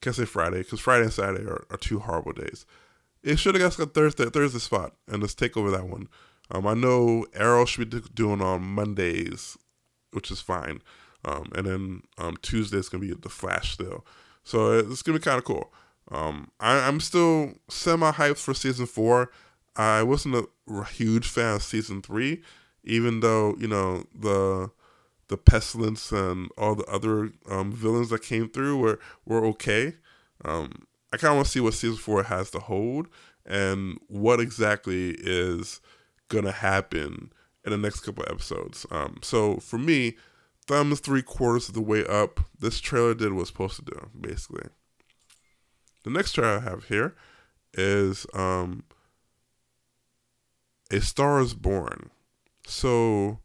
can't 0.00 0.16
say 0.16 0.24
Friday 0.24 0.58
because 0.58 0.80
Friday 0.80 1.04
and 1.04 1.12
Saturday 1.12 1.44
are, 1.44 1.64
are 1.70 1.78
two 1.78 2.00
horrible 2.00 2.32
days. 2.32 2.66
It 3.22 3.38
should 3.38 3.54
have 3.54 3.62
got 3.62 3.78
a 3.78 3.86
Thursday 3.86 4.26
Thursday 4.26 4.58
spot, 4.58 4.94
and 5.06 5.22
let's 5.22 5.34
take 5.34 5.56
over 5.56 5.70
that 5.70 5.88
one. 5.88 6.08
Um, 6.50 6.66
I 6.66 6.74
know 6.74 7.24
Arrow 7.34 7.64
should 7.64 7.88
be 7.88 8.00
doing 8.14 8.42
on 8.42 8.62
Mondays, 8.62 9.56
which 10.10 10.30
is 10.30 10.40
fine. 10.40 10.82
Um, 11.24 11.52
and 11.54 11.66
then 11.66 12.02
um, 12.18 12.36
Tuesday 12.42 12.78
is 12.78 12.88
gonna 12.88 13.02
be 13.02 13.14
the 13.14 13.28
Flash 13.28 13.74
still, 13.74 14.04
so 14.42 14.72
it's 14.76 15.02
gonna 15.02 15.18
be 15.18 15.24
kind 15.24 15.38
of 15.38 15.44
cool. 15.44 15.72
Um, 16.10 16.50
I, 16.60 16.88
am 16.88 17.00
still 17.00 17.54
semi 17.68 18.10
hyped 18.10 18.38
for 18.38 18.54
season 18.54 18.86
four. 18.86 19.30
I 19.76 20.02
wasn't 20.02 20.46
a 20.68 20.84
huge 20.84 21.26
fan 21.26 21.56
of 21.56 21.62
season 21.62 22.02
three, 22.02 22.42
even 22.84 23.20
though 23.20 23.54
you 23.58 23.68
know 23.68 24.04
the 24.14 24.70
the 25.28 25.36
pestilence 25.38 26.12
and 26.12 26.50
all 26.58 26.74
the 26.74 26.84
other 26.84 27.30
um, 27.48 27.72
villains 27.72 28.10
that 28.10 28.22
came 28.22 28.48
through 28.48 28.78
were 28.78 28.98
were 29.24 29.44
okay. 29.46 29.94
Um, 30.44 30.86
I 31.12 31.16
kind 31.16 31.32
of 31.32 31.36
want 31.36 31.46
to 31.46 31.52
see 31.52 31.60
what 31.60 31.74
season 31.74 31.98
four 31.98 32.24
has 32.24 32.50
to 32.50 32.58
hold 32.58 33.06
and 33.46 33.98
what 34.08 34.40
exactly 34.40 35.10
is 35.18 35.80
gonna 36.28 36.52
happen 36.52 37.32
in 37.64 37.70
the 37.70 37.78
next 37.78 38.00
couple 38.00 38.24
episodes. 38.28 38.86
Um, 38.90 39.18
so 39.22 39.56
for 39.56 39.78
me, 39.78 40.16
thumbs 40.66 41.00
three 41.00 41.22
quarters 41.22 41.68
of 41.68 41.74
the 41.74 41.80
way 41.80 42.04
up. 42.06 42.40
This 42.58 42.80
trailer 42.80 43.14
did 43.14 43.32
what 43.32 43.38
it 43.38 43.40
was 43.40 43.48
supposed 43.48 43.76
to 43.76 43.84
do, 43.84 44.10
basically. 44.20 44.68
The 46.04 46.10
next 46.10 46.32
trailer 46.32 46.58
I 46.58 46.60
have 46.60 46.84
here 46.84 47.14
is 47.74 48.26
um, 48.34 48.84
A 50.90 51.00
Star 51.00 51.40
is 51.40 51.54
Born. 51.54 52.10
So, 52.66 53.38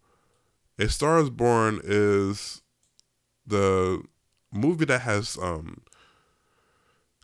A 0.79 0.89
Star 0.89 1.19
is 1.19 1.29
Born 1.29 1.79
is 1.83 2.61
the 3.45 4.03
movie 4.51 4.85
that 4.85 5.01
has 5.01 5.37
um, 5.41 5.81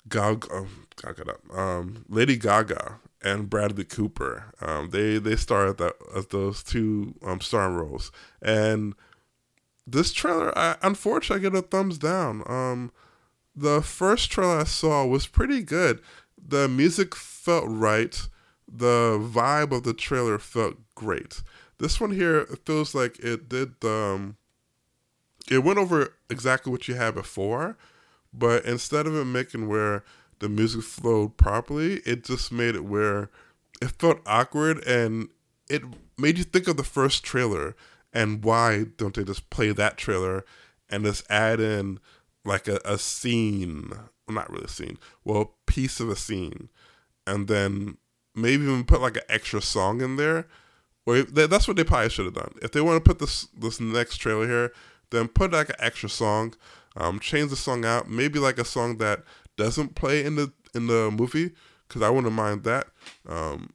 Gaga, 0.08 0.68
Gaga 1.02 1.36
um, 1.54 2.06
Lady 2.08 2.38
Gaga 2.38 3.00
and 3.24 3.50
Bradley 3.50 3.86
Cooper. 3.86 4.54
Um, 4.62 4.90
they 4.90 5.18
they 5.18 5.36
star 5.36 5.68
at 5.68 5.78
that 5.78 5.96
as 6.16 6.28
those 6.28 6.62
two 6.62 7.16
um, 7.26 7.42
star 7.42 7.72
roles, 7.72 8.12
and 8.42 8.94
this 9.88 10.12
trailer, 10.14 10.58
I, 10.58 10.76
unfortunately, 10.82 11.48
I 11.48 11.50
get 11.50 11.58
a 11.58 11.62
thumbs 11.62 11.98
down. 11.98 12.44
Um, 12.48 12.92
the 13.56 13.82
first 13.82 14.32
trailer 14.32 14.60
I 14.60 14.64
saw 14.64 15.06
was 15.06 15.28
pretty 15.28 15.62
good. 15.62 16.02
The 16.38 16.68
music 16.68 17.16
felt 17.16 17.66
right. 17.68 18.28
The 18.68 19.20
vibe 19.20 19.72
of 19.72 19.84
the 19.84 19.94
trailer 19.94 20.40
felt 20.40 20.76
great. 20.96 21.42
This 21.78 22.00
one 22.00 22.12
here 22.12 22.46
feels 22.66 22.96
like 22.96 23.20
it 23.20 23.50
did 23.50 23.84
um 23.84 24.38
it 25.50 25.60
went 25.60 25.80
over 25.80 26.16
exactly 26.30 26.72
what 26.72 26.88
you 26.88 26.96
had 26.96 27.16
before, 27.16 27.78
but 28.34 28.64
instead 28.66 29.06
of 29.06 29.16
it 29.16 29.26
making 29.26 29.68
where 29.68 30.04
the 30.40 30.48
music 30.50 30.84
flowed 30.84 31.38
properly, 31.38 31.96
it 32.06 32.24
just 32.24 32.52
made 32.52 32.76
it 32.76 32.86
where 32.86 33.30
it 33.82 33.92
felt 34.00 34.22
awkward 34.26 34.86
and 34.88 35.30
it 35.70 35.84
made 36.18 36.38
you 36.38 36.44
think 36.44 36.68
of 36.68 36.78
the 36.78 36.84
first 36.84 37.24
trailer 37.24 37.76
and 38.14 38.44
why 38.44 38.86
don't 38.98 39.16
they 39.16 39.24
just 39.24 39.50
play 39.50 39.72
that 39.72 39.98
trailer 39.98 40.46
and 40.90 41.04
just 41.04 41.30
add 41.30 41.60
in 41.60 42.00
like 42.46 42.68
a, 42.68 42.80
a 42.86 42.98
scene 42.98 43.90
well, 44.28 44.36
not 44.36 44.50
really 44.50 44.66
a 44.66 44.70
scene 44.70 44.98
well 45.24 45.42
a 45.42 45.72
piece 45.72 46.00
of 46.00 46.10
a 46.10 46.16
scene 46.16 46.70
and 47.26 47.48
then 47.48 47.98
maybe 48.36 48.64
even 48.64 48.84
put 48.84 49.02
like 49.02 49.18
an 49.18 49.24
extra 49.30 49.62
song 49.62 50.02
in 50.02 50.16
there 50.16 50.48
or 51.06 51.22
that's 51.22 51.68
what 51.68 51.78
they 51.78 51.84
probably 51.84 52.10
should 52.10 52.26
have 52.26 52.34
done 52.34 52.54
if 52.62 52.72
they 52.72 52.82
want 52.82 53.04
to 53.04 53.10
put 53.10 53.20
this 53.20 53.48
this 53.58 53.80
next 53.80 54.18
trailer 54.18 54.48
here 54.48 54.74
then 55.12 55.28
put 55.28 55.52
like 55.52 55.70
an 55.70 55.76
extra 55.80 56.10
song 56.10 56.54
um, 56.96 57.20
change 57.20 57.50
the 57.50 57.56
song 57.56 57.86
out 57.86 58.10
maybe 58.10 58.40
like 58.40 58.58
a 58.58 58.66
song 58.66 58.98
that 58.98 59.24
doesn't 59.58 59.96
play 59.96 60.24
in 60.24 60.36
the 60.36 60.52
in 60.74 60.88
the 60.88 61.12
movie 61.12 61.52
because 61.88 62.02
i 62.02 62.10
wouldn't 62.10 62.34
mind 62.34 62.64
that 62.64 62.88
um, 63.28 63.70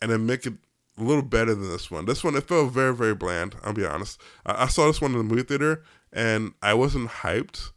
and 0.00 0.10
then 0.10 0.26
make 0.26 0.46
it 0.46 0.54
a 0.98 1.02
little 1.02 1.22
better 1.22 1.54
than 1.54 1.68
this 1.68 1.90
one. 1.90 2.06
This 2.06 2.24
one 2.24 2.34
it 2.36 2.48
felt 2.48 2.72
very 2.72 2.94
very 2.94 3.14
bland. 3.14 3.56
I'll 3.62 3.72
be 3.72 3.86
honest. 3.86 4.20
I, 4.44 4.64
I 4.64 4.66
saw 4.66 4.86
this 4.86 5.00
one 5.00 5.12
in 5.12 5.18
the 5.18 5.24
movie 5.24 5.42
theater 5.42 5.82
and 6.12 6.52
I 6.62 6.74
wasn't 6.74 7.08
hyped. 7.08 7.70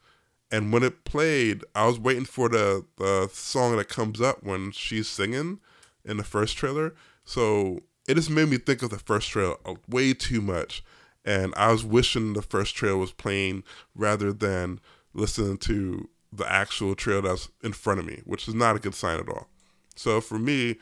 And 0.51 0.73
when 0.73 0.83
it 0.83 1.05
played, 1.05 1.63
I 1.73 1.87
was 1.87 1.99
waiting 1.99 2.25
for 2.25 2.49
the 2.49 2.85
the 2.97 3.29
song 3.31 3.77
that 3.77 3.87
comes 3.87 4.19
up 4.19 4.43
when 4.43 4.71
she's 4.71 5.07
singing 5.07 5.59
in 6.03 6.17
the 6.17 6.23
first 6.23 6.57
trailer. 6.57 6.93
So 7.23 7.79
it 8.07 8.15
just 8.15 8.29
made 8.29 8.49
me 8.49 8.57
think 8.57 8.81
of 8.81 8.89
the 8.89 8.99
first 8.99 9.29
trailer 9.29 9.55
uh, 9.65 9.75
way 9.87 10.13
too 10.13 10.41
much. 10.41 10.83
And 11.23 11.53
I 11.55 11.71
was 11.71 11.85
wishing 11.85 12.33
the 12.33 12.41
first 12.41 12.75
trailer 12.75 12.97
was 12.97 13.13
playing 13.13 13.63
rather 13.95 14.33
than 14.33 14.79
listening 15.13 15.57
to 15.59 16.09
the 16.33 16.51
actual 16.51 16.95
trailer 16.95 17.21
that's 17.21 17.49
in 17.63 17.73
front 17.73 17.99
of 17.99 18.05
me, 18.05 18.21
which 18.25 18.47
is 18.47 18.55
not 18.55 18.75
a 18.75 18.79
good 18.79 18.95
sign 18.95 19.19
at 19.19 19.29
all. 19.29 19.47
So 19.95 20.19
for 20.19 20.39
me, 20.39 20.77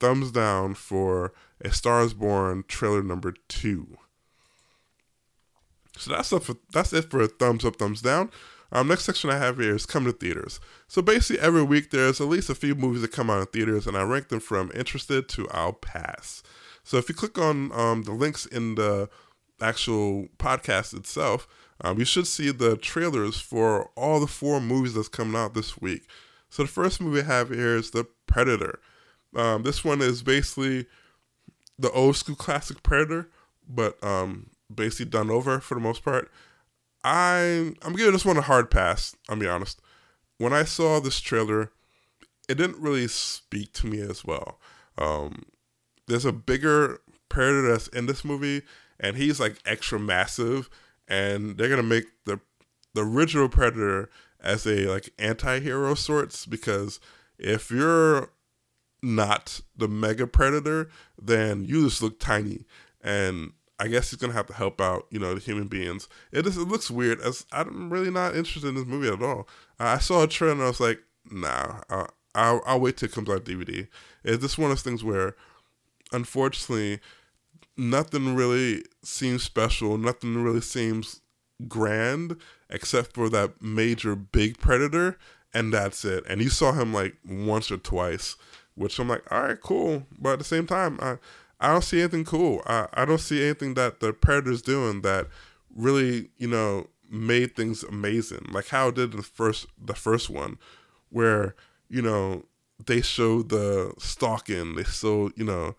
thumbs 0.00 0.30
down 0.30 0.74
for 0.74 1.32
A 1.60 1.72
Star 1.72 2.02
is 2.02 2.14
Born 2.14 2.64
trailer 2.68 3.02
number 3.02 3.34
two. 3.48 3.98
So 5.98 6.12
that's 6.12 6.32
it 6.32 6.42
for, 6.42 6.56
that's 6.72 6.92
it 6.92 7.10
for 7.10 7.20
a 7.20 7.28
thumbs 7.28 7.64
up, 7.64 7.76
thumbs 7.76 8.00
down. 8.00 8.30
Um, 8.72 8.88
next 8.88 9.04
section 9.04 9.28
I 9.28 9.36
have 9.36 9.58
here 9.58 9.76
is 9.76 9.84
coming 9.84 10.10
to 10.10 10.18
theaters. 10.18 10.58
So 10.88 11.02
basically, 11.02 11.42
every 11.42 11.62
week 11.62 11.90
there's 11.90 12.20
at 12.20 12.28
least 12.28 12.48
a 12.48 12.54
few 12.54 12.74
movies 12.74 13.02
that 13.02 13.12
come 13.12 13.28
out 13.28 13.40
in 13.40 13.46
theaters, 13.46 13.86
and 13.86 13.96
I 13.96 14.02
rank 14.02 14.28
them 14.28 14.40
from 14.40 14.72
interested 14.74 15.28
to 15.30 15.46
I'll 15.50 15.74
pass. 15.74 16.42
So 16.82 16.96
if 16.96 17.08
you 17.08 17.14
click 17.14 17.38
on 17.38 17.70
um, 17.72 18.04
the 18.04 18.12
links 18.12 18.46
in 18.46 18.74
the 18.74 19.10
actual 19.60 20.28
podcast 20.38 20.96
itself, 20.96 21.46
um, 21.82 21.98
you 21.98 22.04
should 22.04 22.26
see 22.26 22.50
the 22.50 22.76
trailers 22.76 23.38
for 23.40 23.90
all 23.94 24.20
the 24.20 24.26
four 24.26 24.60
movies 24.60 24.94
that's 24.94 25.08
coming 25.08 25.40
out 25.40 25.54
this 25.54 25.80
week. 25.80 26.08
So 26.48 26.62
the 26.62 26.68
first 26.68 27.00
movie 27.00 27.20
I 27.20 27.24
have 27.24 27.50
here 27.50 27.76
is 27.76 27.90
The 27.90 28.06
Predator. 28.26 28.80
Um, 29.36 29.62
this 29.62 29.84
one 29.84 30.00
is 30.00 30.22
basically 30.22 30.86
the 31.78 31.90
old 31.90 32.16
school 32.16 32.36
classic 32.36 32.82
Predator, 32.82 33.28
but 33.68 34.02
um, 34.02 34.50
basically 34.74 35.10
done 35.10 35.30
over 35.30 35.60
for 35.60 35.74
the 35.74 35.80
most 35.80 36.04
part. 36.04 36.30
I 37.04 37.74
I'm 37.82 37.94
giving 37.94 38.12
this 38.12 38.24
one 38.24 38.36
a 38.36 38.42
hard 38.42 38.70
pass. 38.70 39.16
I'll 39.28 39.36
be 39.36 39.48
honest. 39.48 39.80
When 40.38 40.52
I 40.52 40.64
saw 40.64 41.00
this 41.00 41.20
trailer, 41.20 41.70
it 42.48 42.56
didn't 42.56 42.82
really 42.82 43.08
speak 43.08 43.72
to 43.74 43.86
me 43.86 44.00
as 44.00 44.24
well. 44.24 44.58
Um, 44.98 45.44
there's 46.06 46.24
a 46.24 46.32
bigger 46.32 47.00
Predator 47.28 47.70
that's 47.70 47.88
in 47.88 48.06
this 48.06 48.24
movie, 48.24 48.62
and 49.00 49.16
he's 49.16 49.40
like 49.40 49.58
extra 49.64 49.98
massive, 49.98 50.68
and 51.08 51.56
they're 51.56 51.68
gonna 51.68 51.82
make 51.82 52.06
the 52.24 52.40
the 52.94 53.02
original 53.02 53.48
Predator 53.48 54.10
as 54.40 54.66
a 54.66 54.86
like 54.86 55.10
anti-hero 55.18 55.94
sorts 55.94 56.46
because 56.46 57.00
if 57.38 57.70
you're 57.70 58.30
not 59.02 59.60
the 59.76 59.88
mega 59.88 60.26
predator, 60.26 60.88
then 61.20 61.64
you 61.64 61.84
just 61.84 62.02
look 62.02 62.18
tiny. 62.20 62.64
And 63.00 63.52
I 63.82 63.88
guess 63.88 64.10
he's 64.10 64.20
gonna 64.20 64.32
have 64.32 64.46
to 64.46 64.52
help 64.52 64.80
out, 64.80 65.08
you 65.10 65.18
know, 65.18 65.34
the 65.34 65.40
human 65.40 65.66
beings. 65.66 66.08
It 66.30 66.44
just 66.44 66.56
it 66.56 66.68
looks 66.68 66.88
weird. 66.88 67.20
As 67.20 67.44
I'm 67.50 67.92
really 67.92 68.12
not 68.12 68.36
interested 68.36 68.68
in 68.68 68.76
this 68.76 68.86
movie 68.86 69.08
at 69.08 69.20
all. 69.20 69.48
I 69.80 69.98
saw 69.98 70.22
a 70.22 70.28
trailer 70.28 70.52
and 70.52 70.62
I 70.62 70.66
was 70.66 70.78
like, 70.78 71.00
nah, 71.28 71.80
I'll, 71.90 72.08
I'll, 72.32 72.62
I'll 72.64 72.80
wait 72.80 72.96
till 72.96 73.08
it 73.08 73.12
comes 73.12 73.28
out 73.28 73.44
DVD. 73.44 73.88
It's 74.22 74.40
just 74.40 74.56
one 74.56 74.70
of 74.70 74.76
those 74.76 74.84
things 74.84 75.02
where, 75.02 75.34
unfortunately, 76.12 77.00
nothing 77.76 78.36
really 78.36 78.84
seems 79.02 79.42
special. 79.42 79.98
Nothing 79.98 80.44
really 80.44 80.60
seems 80.60 81.20
grand 81.66 82.36
except 82.70 83.14
for 83.14 83.28
that 83.30 83.60
major 83.60 84.14
big 84.14 84.58
predator, 84.58 85.18
and 85.52 85.72
that's 85.72 86.04
it. 86.04 86.22
And 86.28 86.40
you 86.40 86.50
saw 86.50 86.70
him 86.70 86.94
like 86.94 87.16
once 87.26 87.72
or 87.72 87.78
twice 87.78 88.36
which 88.74 88.98
I'm 88.98 89.08
like, 89.08 89.30
all 89.30 89.42
right, 89.42 89.60
cool. 89.60 90.04
But 90.18 90.34
at 90.34 90.38
the 90.38 90.44
same 90.44 90.66
time, 90.66 90.98
I 91.00 91.18
I 91.62 91.68
don't 91.68 91.84
see 91.84 92.00
anything 92.00 92.24
cool. 92.24 92.60
I, 92.66 92.88
I 92.92 93.04
don't 93.04 93.20
see 93.20 93.42
anything 93.42 93.74
that 93.74 94.00
the 94.00 94.12
Predator's 94.12 94.62
doing 94.62 95.02
that 95.02 95.28
really, 95.74 96.28
you 96.36 96.48
know, 96.48 96.88
made 97.08 97.54
things 97.54 97.82
amazing. 97.84 98.46
Like 98.50 98.68
how 98.68 98.90
did 98.90 99.12
the 99.12 99.22
first 99.22 99.66
the 99.80 99.94
first 99.94 100.28
one, 100.28 100.58
where 101.10 101.54
you 101.88 102.02
know 102.02 102.44
they 102.84 103.00
showed 103.00 103.50
the 103.50 103.94
stalking, 103.98 104.74
they 104.74 104.84
showed 104.84 105.32
you 105.36 105.44
know 105.44 105.76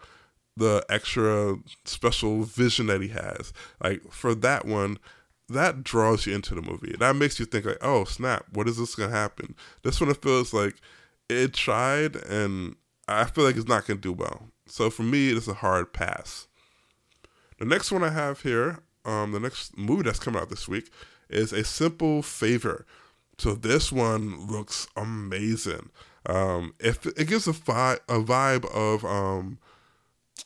the 0.56 0.86
extra 0.90 1.58
special 1.84 2.44
vision 2.44 2.86
that 2.88 3.02
he 3.02 3.10
has. 3.10 3.52
Like 3.84 4.10
for 4.12 4.34
that 4.36 4.66
one, 4.66 5.00
that 5.50 5.84
draws 5.84 6.26
you 6.26 6.36
into 6.36 6.56
the 6.56 6.62
movie. 6.62 6.96
That 6.98 7.16
makes 7.16 7.40
you 7.40 7.46
think 7.46 7.66
like, 7.66 7.80
oh 7.82 8.06
snap, 8.06 8.46
what 8.54 8.70
is 8.70 8.78
this 8.78 8.96
gonna 8.96 9.12
happen? 9.12 9.56
This 9.82 10.00
one 10.00 10.10
it 10.12 10.22
feels 10.22 10.54
like 10.54 10.76
it 11.30 11.54
tried 11.54 12.16
and 12.16 12.76
I 13.08 13.26
feel 13.26 13.44
like 13.44 13.58
it's 13.58 13.68
not 13.68 13.86
to 13.88 13.96
do 13.96 14.14
well. 14.14 14.50
So 14.74 14.90
for 14.90 15.04
me, 15.04 15.30
it's 15.30 15.48
a 15.48 15.54
hard 15.54 15.94
pass. 15.94 16.48
The 17.60 17.66
next 17.66 17.92
one 17.92 18.04
I 18.04 18.10
have 18.10 18.42
here, 18.42 18.80
um, 19.06 19.32
the 19.32 19.40
next 19.40 19.78
movie 19.78 20.02
that's 20.02 20.18
coming 20.18 20.42
out 20.42 20.50
this 20.50 20.68
week, 20.68 20.90
is 21.30 21.54
A 21.54 21.64
Simple 21.64 22.24
Favor. 22.24 22.88
So 23.38 23.54
this 23.54 23.92
one 23.92 24.48
looks 24.48 24.88
amazing. 24.98 25.92
Um, 26.26 26.74
if 26.80 27.06
it 27.06 27.28
gives 27.28 27.48
a, 27.48 27.54
fi- 27.54 28.00
a 28.10 28.18
vibe 28.18 28.66
of 28.74 29.06
um, 29.06 29.60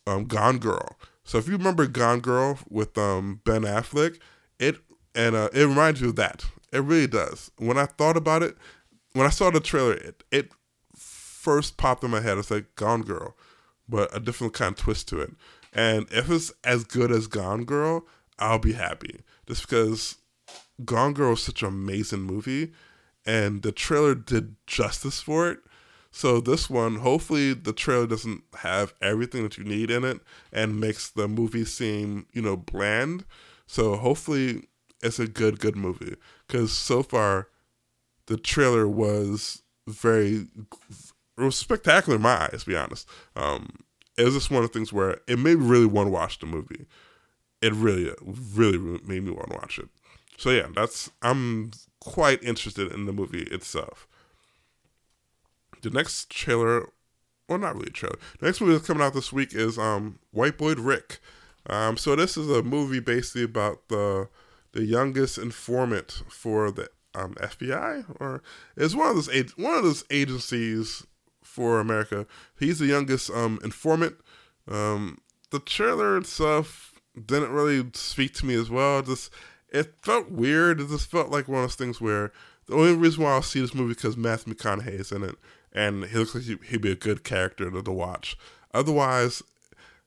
um, 0.05 0.25
Gone 0.25 0.57
Girl. 0.57 0.97
So 1.23 1.37
if 1.37 1.47
you 1.47 1.55
remember 1.55 1.87
Gone 1.87 2.19
Girl 2.19 2.59
with 2.69 2.97
um, 2.97 3.39
Ben 3.45 3.61
Affleck, 3.61 4.19
it 4.59 4.75
and 5.15 5.37
uh, 5.37 5.47
it 5.53 5.67
reminds 5.67 6.01
you 6.01 6.09
of 6.09 6.17
that. 6.17 6.43
It 6.73 6.79
really 6.79 7.07
does. 7.07 7.49
When 7.59 7.77
I 7.77 7.85
thought 7.85 8.17
about 8.17 8.43
it, 8.43 8.57
when 9.13 9.25
I 9.25 9.29
saw 9.29 9.51
the 9.51 9.61
trailer, 9.61 9.93
it, 9.93 10.23
it 10.33 10.51
first 10.97 11.77
popped 11.77 12.03
in 12.03 12.11
my 12.11 12.19
head. 12.19 12.37
It's 12.37 12.51
like 12.51 12.75
Gone 12.75 13.03
Girl, 13.03 13.37
but 13.87 14.15
a 14.15 14.19
different 14.19 14.53
kind 14.53 14.73
of 14.73 14.77
twist 14.77 15.07
to 15.09 15.19
it. 15.19 15.31
And 15.73 16.07
if 16.11 16.29
it's 16.29 16.51
as 16.63 16.83
good 16.83 17.11
as 17.11 17.27
Gone 17.27 17.65
Girl, 17.65 18.05
I'll 18.39 18.59
be 18.59 18.73
happy. 18.73 19.21
Just 19.47 19.61
because 19.61 20.17
Gone 20.83 21.13
Girl 21.13 21.33
is 21.33 21.43
such 21.43 21.61
an 21.61 21.69
amazing 21.69 22.21
movie, 22.21 22.71
and 23.25 23.61
the 23.61 23.71
trailer 23.71 24.15
did 24.15 24.55
justice 24.65 25.21
for 25.21 25.49
it. 25.49 25.59
So 26.11 26.39
this 26.39 26.69
one, 26.69 26.97
hopefully, 26.97 27.53
the 27.53 27.73
trailer 27.73 28.07
doesn't 28.07 28.41
have 28.59 28.93
everything 29.01 29.43
that 29.43 29.57
you 29.57 29.63
need 29.63 29.91
in 29.91 30.03
it 30.03 30.19
and 30.51 30.79
makes 30.79 31.09
the 31.09 31.27
movie 31.27 31.65
seem, 31.65 32.25
you 32.33 32.41
know, 32.41 32.57
bland. 32.57 33.25
So 33.67 33.95
hopefully, 33.97 34.67
it's 35.03 35.19
a 35.19 35.27
good, 35.27 35.59
good 35.59 35.75
movie. 35.75 36.15
Because 36.47 36.71
so 36.71 37.03
far, 37.03 37.49
the 38.27 38.37
trailer 38.37 38.87
was 38.87 39.61
very 39.87 40.47
it 41.37 41.43
was 41.43 41.55
spectacular 41.55 42.15
in 42.15 42.21
my 42.21 42.43
eyes, 42.43 42.63
to 42.63 42.69
be 42.69 42.75
honest. 42.75 43.07
Um, 43.35 43.69
it 44.17 44.23
was 44.23 44.33
just 44.33 44.49
one 44.49 44.63
of 44.63 44.69
the 44.69 44.73
things 44.73 44.91
where 44.91 45.19
it 45.27 45.37
made 45.37 45.59
me 45.59 45.65
really 45.65 45.85
want 45.85 46.07
to 46.07 46.11
watch 46.11 46.39
the 46.39 46.47
movie. 46.47 46.85
It 47.61 47.73
really, 47.73 48.11
really 48.53 48.77
made 49.05 49.23
me 49.23 49.31
want 49.31 49.51
to 49.51 49.57
watch 49.57 49.79
it. 49.79 49.89
So 50.37 50.49
yeah, 50.51 50.67
that's 50.73 51.11
I'm 51.21 51.71
quite 51.99 52.43
interested 52.43 52.91
in 52.91 53.05
the 53.05 53.13
movie 53.13 53.43
itself. 53.43 54.07
The 55.81 55.89
next 55.89 56.29
trailer, 56.29 56.89
well, 57.47 57.59
not 57.59 57.75
really 57.75 57.87
a 57.89 57.91
trailer. 57.91 58.17
The 58.39 58.47
next 58.47 58.61
movie 58.61 58.73
that's 58.73 58.87
coming 58.87 59.03
out 59.03 59.13
this 59.13 59.33
week 59.33 59.53
is 59.53 59.77
um, 59.77 60.19
White 60.31 60.57
Boy 60.57 60.73
Rick. 60.73 61.19
Um, 61.69 61.97
so 61.97 62.15
this 62.15 62.37
is 62.37 62.49
a 62.49 62.63
movie 62.63 62.99
basically 62.99 63.43
about 63.43 63.89
the 63.89 64.29
the 64.73 64.85
youngest 64.85 65.37
informant 65.37 66.23
for 66.29 66.71
the 66.71 66.89
um, 67.15 67.33
FBI, 67.35 68.05
or 68.19 68.43
it's 68.75 68.95
one 68.95 69.09
of 69.09 69.15
those 69.15 69.53
one 69.55 69.75
of 69.75 69.83
those 69.83 70.03
agencies 70.09 71.05
for 71.57 71.79
America. 71.79 72.27
He's 72.59 72.77
the 72.77 72.85
youngest 72.85 73.31
um, 73.31 73.59
informant. 73.63 74.15
Um, 74.67 75.17
the 75.49 75.59
trailer 75.59 76.15
itself 76.17 76.93
didn't 77.15 77.51
really 77.51 77.83
speak 77.95 78.35
to 78.35 78.45
me 78.45 78.53
as 78.53 78.69
well. 78.69 79.01
Just 79.01 79.33
it 79.69 79.95
felt 80.03 80.29
weird. 80.29 80.79
It 80.79 80.89
just 80.89 81.09
felt 81.09 81.31
like 81.31 81.47
one 81.47 81.63
of 81.63 81.69
those 81.69 81.75
things 81.75 81.99
where 81.99 82.31
the 82.67 82.75
only 82.75 82.95
reason 82.95 83.23
why 83.23 83.31
I'll 83.31 83.41
see 83.41 83.59
this 83.59 83.73
movie 83.73 83.95
because 83.95 84.15
Matthew 84.15 84.53
McConaughey 84.53 84.99
is 84.99 85.11
in 85.11 85.23
it, 85.23 85.35
and 85.73 86.05
he 86.05 86.15
looks 86.15 86.35
like 86.35 86.43
he'd 86.43 86.81
be 86.81 86.91
a 86.91 86.95
good 86.95 87.23
character 87.23 87.71
to, 87.71 87.81
to 87.81 87.91
watch. 87.91 88.37
Otherwise, 88.71 89.41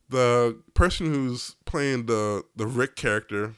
the 0.08 0.56
person 0.74 1.12
who's 1.12 1.56
playing 1.64 2.06
the 2.06 2.44
the 2.54 2.68
Rick 2.68 2.94
character, 2.94 3.56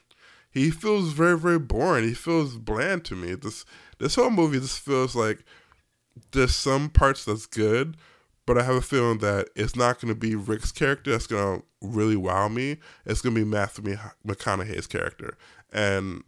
he 0.51 0.71
feels 0.71 1.13
very 1.13 1.39
very 1.39 1.59
boring. 1.59 2.05
He 2.05 2.15
feels 2.15 2.57
bland 2.57 3.05
to 3.05 3.15
me. 3.15 3.35
This 3.35 3.67
this 3.99 4.15
whole 4.15 4.31
movie 4.31 4.61
just 4.61 4.81
feels 4.81 5.15
like 5.15 5.45
there's 6.33 6.55
some 6.55 6.91
parts 6.91 7.25
that's 7.25 7.47
good, 7.47 7.97
but 8.47 8.59
I 8.59 8.63
have 8.63 8.77
a 8.77 8.83
feeling 8.83 9.19
that 9.19 9.49
it's 9.55 9.77
not 9.77 10.01
going 10.01 10.13
to 10.13 10.19
be 10.19 10.35
Rick's 10.35 10.73
character 10.73 11.11
that's 11.11 11.27
going 11.27 11.61
to 11.61 11.67
really 11.81 12.17
wow 12.17 12.49
me. 12.49 12.79
It's 13.07 13.21
going 13.21 13.35
to 13.35 13.45
be 13.45 13.49
Matthew 13.49 13.97
McConaughey's 14.27 14.87
character, 14.87 15.37
and 15.73 16.23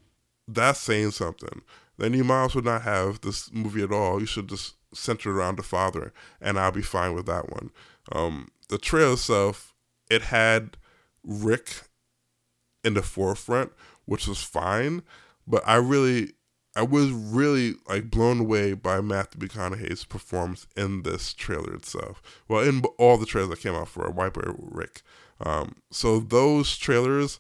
that's 0.47 0.81
saying 0.81 1.13
something. 1.13 1.63
Then 1.99 2.13
you 2.13 2.25
might 2.25 2.47
as 2.47 2.55
well 2.55 2.65
not 2.65 2.83
have 2.83 3.21
this 3.21 3.53
movie 3.53 3.83
at 3.83 3.93
all. 3.93 4.21
You 4.21 4.27
should 4.27 4.49
just 4.49 4.75
center 4.93 5.37
around 5.37 5.59
the 5.59 5.63
father, 5.63 6.13
and 6.41 6.59
I'll 6.59 6.73
be 6.73 6.83
fine 6.83 7.15
with 7.15 7.27
that 7.27 7.51
one. 7.51 7.71
Um, 8.13 8.49
the 8.69 8.79
trailer 8.79 9.15
itself, 9.15 9.75
it 10.11 10.23
had 10.23 10.77
Rick 11.23 11.83
in 12.83 12.95
the 12.95 13.03
forefront, 13.03 13.73
which 14.05 14.27
was 14.27 14.43
fine, 14.43 15.03
but 15.47 15.63
I 15.67 15.77
really 15.77 16.33
I 16.77 16.83
was 16.83 17.11
really 17.11 17.77
like 17.89 18.11
blown 18.11 18.41
away 18.41 18.73
by 18.75 19.01
Matthew 19.01 19.47
McConaughey's 19.47 20.05
performance 20.05 20.67
in 20.77 21.03
this 21.03 21.33
trailer 21.33 21.75
itself. 21.75 22.21
Well, 22.49 22.65
in 22.67 22.83
all 22.99 23.17
the 23.17 23.27
trailers 23.27 23.51
that 23.51 23.61
came 23.61 23.75
out 23.75 23.89
for 23.89 24.11
White 24.11 24.37
Rick. 24.37 25.03
Um, 25.41 25.77
so 25.91 26.19
those 26.19 26.77
trailers 26.77 27.39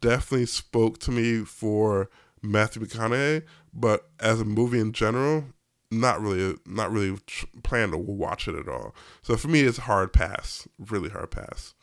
definitely 0.00 0.46
spoke 0.46 0.98
to 1.00 1.12
me 1.12 1.44
for 1.44 2.10
Matthew 2.42 2.82
McConaughey, 2.82 3.44
but 3.72 4.10
as 4.20 4.40
a 4.40 4.44
movie 4.44 4.80
in 4.80 4.92
general, 4.92 5.44
not 5.90 6.20
really, 6.20 6.56
not 6.66 6.90
really 6.90 7.18
plan 7.62 7.92
to 7.92 7.98
watch 7.98 8.48
it 8.48 8.54
at 8.54 8.68
all. 8.68 8.94
So 9.22 9.36
for 9.36 9.48
me, 9.48 9.60
it's 9.60 9.78
hard 9.78 10.12
pass, 10.12 10.68
really 10.78 11.08
hard 11.10 11.30
pass. 11.30 11.74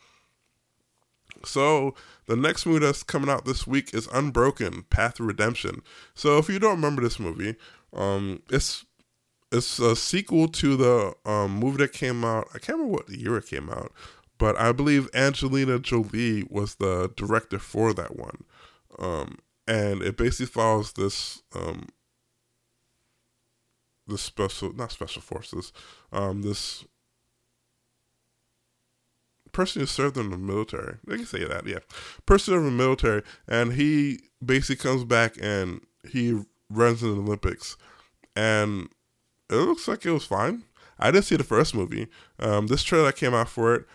So 1.44 1.94
the 2.26 2.36
next 2.36 2.66
movie 2.66 2.84
that's 2.84 3.02
coming 3.02 3.30
out 3.30 3.44
this 3.44 3.66
week 3.66 3.94
is 3.94 4.08
Unbroken: 4.12 4.84
Path 4.90 5.14
to 5.14 5.24
Redemption. 5.24 5.82
So 6.14 6.38
if 6.38 6.48
you 6.48 6.58
don't 6.58 6.76
remember 6.76 7.02
this 7.02 7.18
movie, 7.18 7.56
um, 7.92 8.42
it's 8.50 8.84
it's 9.52 9.78
a 9.78 9.94
sequel 9.94 10.48
to 10.48 10.76
the 10.76 11.14
um, 11.24 11.52
movie 11.52 11.78
that 11.78 11.92
came 11.92 12.24
out. 12.24 12.48
I 12.54 12.58
can't 12.58 12.78
remember 12.78 12.98
what 12.98 13.08
year 13.10 13.36
it 13.36 13.46
came 13.46 13.70
out, 13.70 13.92
but 14.38 14.58
I 14.58 14.72
believe 14.72 15.08
Angelina 15.14 15.78
Jolie 15.78 16.44
was 16.50 16.76
the 16.76 17.12
director 17.16 17.58
for 17.58 17.92
that 17.94 18.16
one. 18.16 18.44
Um, 18.98 19.38
and 19.68 20.02
it 20.02 20.16
basically 20.16 20.46
follows 20.46 20.92
this 20.92 21.42
um, 21.54 21.88
this 24.06 24.22
special 24.22 24.72
not 24.72 24.92
special 24.92 25.22
forces, 25.22 25.72
um, 26.12 26.42
this 26.42 26.84
person 29.56 29.80
who 29.80 29.86
served 29.86 30.18
in 30.18 30.28
the 30.28 30.36
military. 30.36 30.98
They 31.06 31.16
can 31.16 31.24
say 31.24 31.44
that, 31.44 31.66
yeah. 31.66 31.78
Person 32.26 32.54
in 32.54 32.64
the 32.64 32.70
military, 32.70 33.22
and 33.48 33.72
he 33.72 34.20
basically 34.44 34.76
comes 34.76 35.02
back 35.02 35.36
and 35.40 35.80
he 36.06 36.38
runs 36.68 37.02
in 37.02 37.14
the 37.14 37.22
Olympics, 37.22 37.78
and 38.36 38.90
it 39.48 39.54
looks 39.54 39.88
like 39.88 40.04
it 40.04 40.10
was 40.10 40.26
fine. 40.26 40.64
I 40.98 41.10
didn't 41.10 41.24
see 41.24 41.36
the 41.36 41.44
first 41.44 41.74
movie. 41.74 42.08
Um, 42.38 42.66
this 42.66 42.82
trailer 42.82 43.06
that 43.06 43.16
came 43.16 43.32
out 43.32 43.48
for 43.48 43.74
it, 43.74 43.86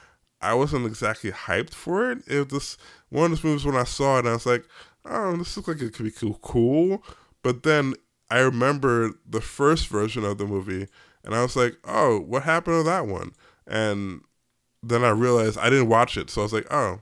I 0.42 0.56
wasn't 0.56 0.88
exactly 0.88 1.32
hyped 1.32 1.76
for 1.76 2.12
it. 2.12 2.28
It 2.28 2.38
was 2.38 2.48
just 2.48 2.80
one 3.10 3.26
of 3.26 3.32
those 3.32 3.44
movies 3.44 3.66
when 3.66 3.76
I 3.76 3.84
saw 3.84 4.18
it, 4.18 4.26
I 4.26 4.34
was 4.34 4.48
like, 4.48 4.66
oh, 5.06 5.38
this 5.38 5.56
looks 5.56 5.68
like 5.68 5.82
it 5.82 5.94
could 5.94 6.06
be 6.06 6.12
cool, 6.12 6.40
cool. 6.42 7.04
But 7.44 7.62
then 7.62 7.94
I 8.32 8.40
remember 8.40 9.12
the 9.30 9.42
first 9.42 9.88
version 9.90 10.26
of 10.26 10.40
the 10.40 10.48
movie, 10.48 10.88
and 11.24 11.36
I 11.36 11.44
was 11.44 11.56
like, 11.56 11.78
oh, 11.86 12.20
what 12.20 12.44
happened 12.44 12.80
to 12.80 12.84
that 12.84 13.06
one? 13.06 13.34
And 13.68 14.22
then 14.84 15.04
I 15.04 15.10
realized 15.10 15.58
I 15.58 15.70
didn't 15.70 15.90
watch 15.90 16.18
it, 16.18 16.30
so 16.30 16.42
I 16.42 16.44
was 16.44 16.54
like, 16.54 16.68
oh, 16.72 17.02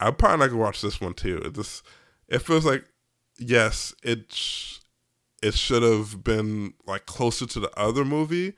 I'm 0.00 0.14
probably 0.14 0.38
not 0.38 0.50
gonna 0.50 0.62
watch 0.62 0.80
this 0.80 1.00
one 1.00 1.14
too. 1.14 1.38
It 1.44 1.54
just 1.54 1.84
it 2.28 2.40
feels 2.40 2.64
like 2.64 2.84
yes, 3.38 3.94
it 4.02 4.34
it 5.42 5.54
should 5.54 5.82
have 5.82 6.24
been 6.24 6.74
like 6.86 7.06
closer 7.06 7.46
to 7.46 7.60
the 7.60 7.70
other 7.78 8.04
movie, 8.04 8.54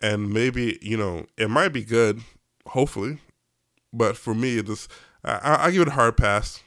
and 0.00 0.32
maybe 0.32 0.78
you 0.82 0.96
know 0.96 1.26
it 1.36 1.50
might 1.50 1.72
be 1.72 1.84
good, 1.84 2.20
hopefully, 2.66 3.18
but 3.92 4.16
for 4.16 4.34
me, 4.34 4.62
just 4.62 4.90
I, 5.24 5.66
I 5.66 5.70
give 5.70 5.82
it 5.82 5.88
a 5.88 5.92
hard 5.92 6.16
pass 6.16 6.62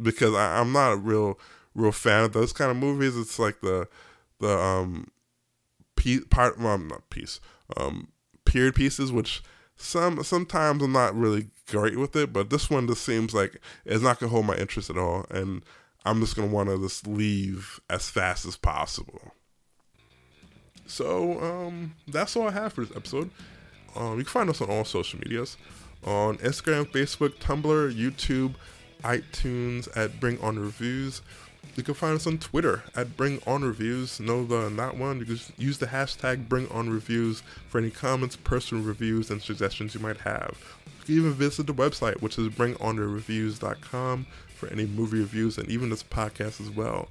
because 0.00 0.34
I, 0.34 0.60
I'm 0.60 0.72
not 0.72 0.92
a 0.92 0.96
real 0.96 1.38
real 1.74 1.92
fan 1.92 2.24
of 2.24 2.32
those 2.32 2.52
kind 2.52 2.70
of 2.70 2.76
movies. 2.76 3.16
It's 3.16 3.38
like 3.38 3.60
the 3.60 3.88
the 4.40 4.58
um 4.58 5.08
piece 5.96 6.24
part 6.28 6.58
well 6.60 6.76
not 6.76 7.08
piece 7.08 7.40
um 7.76 8.08
period 8.44 8.74
pieces 8.74 9.10
which 9.10 9.42
some 9.76 10.22
sometimes 10.24 10.82
I'm 10.82 10.92
not 10.92 11.14
really 11.14 11.48
great 11.68 11.98
with 11.98 12.16
it, 12.16 12.32
but 12.32 12.50
this 12.50 12.70
one 12.70 12.86
just 12.86 13.04
seems 13.04 13.34
like 13.34 13.60
it's 13.84 14.02
not 14.02 14.18
gonna 14.18 14.30
hold 14.30 14.46
my 14.46 14.56
interest 14.56 14.90
at 14.90 14.98
all, 14.98 15.26
and 15.30 15.62
I'm 16.04 16.20
just 16.20 16.36
gonna 16.36 16.48
want 16.48 16.68
to 16.68 16.78
just 16.78 17.06
leave 17.06 17.80
as 17.90 18.08
fast 18.08 18.46
as 18.46 18.56
possible. 18.56 19.32
So 20.86 21.40
um, 21.42 21.94
that's 22.06 22.36
all 22.36 22.48
I 22.48 22.52
have 22.52 22.72
for 22.72 22.84
this 22.84 22.96
episode. 22.96 23.30
Um, 23.96 24.18
you 24.18 24.24
can 24.24 24.32
find 24.32 24.50
us 24.50 24.60
on 24.60 24.70
all 24.70 24.84
social 24.84 25.18
medias 25.18 25.56
on 26.04 26.38
Instagram, 26.38 26.86
Facebook, 26.86 27.34
Tumblr, 27.38 27.94
YouTube, 27.94 28.54
iTunes 29.02 29.88
at 29.96 30.20
Bring 30.20 30.40
On 30.40 30.58
Reviews. 30.58 31.22
You 31.76 31.82
can 31.82 31.94
find 31.94 32.16
us 32.16 32.26
on 32.26 32.38
Twitter 32.38 32.84
at 32.94 33.18
Bring 33.18 33.40
On 33.46 33.62
Reviews. 33.62 34.18
No, 34.18 34.46
the 34.46 34.70
not 34.70 34.96
one. 34.96 35.18
You 35.18 35.26
can 35.26 35.38
use 35.58 35.76
the 35.76 35.86
hashtag 35.86 36.48
Bring 36.48 36.68
On 36.68 36.88
Reviews 36.88 37.42
for 37.68 37.78
any 37.78 37.90
comments, 37.90 38.34
personal 38.34 38.82
reviews, 38.82 39.30
and 39.30 39.42
suggestions 39.42 39.94
you 39.94 40.00
might 40.00 40.16
have. 40.18 40.56
You 41.00 41.04
can 41.04 41.14
even 41.16 41.32
visit 41.34 41.66
the 41.66 41.74
website, 41.74 42.22
which 42.22 42.38
is 42.38 42.48
BringOnReviews.com, 42.48 44.26
for 44.54 44.68
any 44.68 44.86
movie 44.86 45.18
reviews 45.18 45.58
and 45.58 45.68
even 45.68 45.90
this 45.90 46.02
podcast 46.02 46.62
as 46.62 46.70
well. 46.70 47.08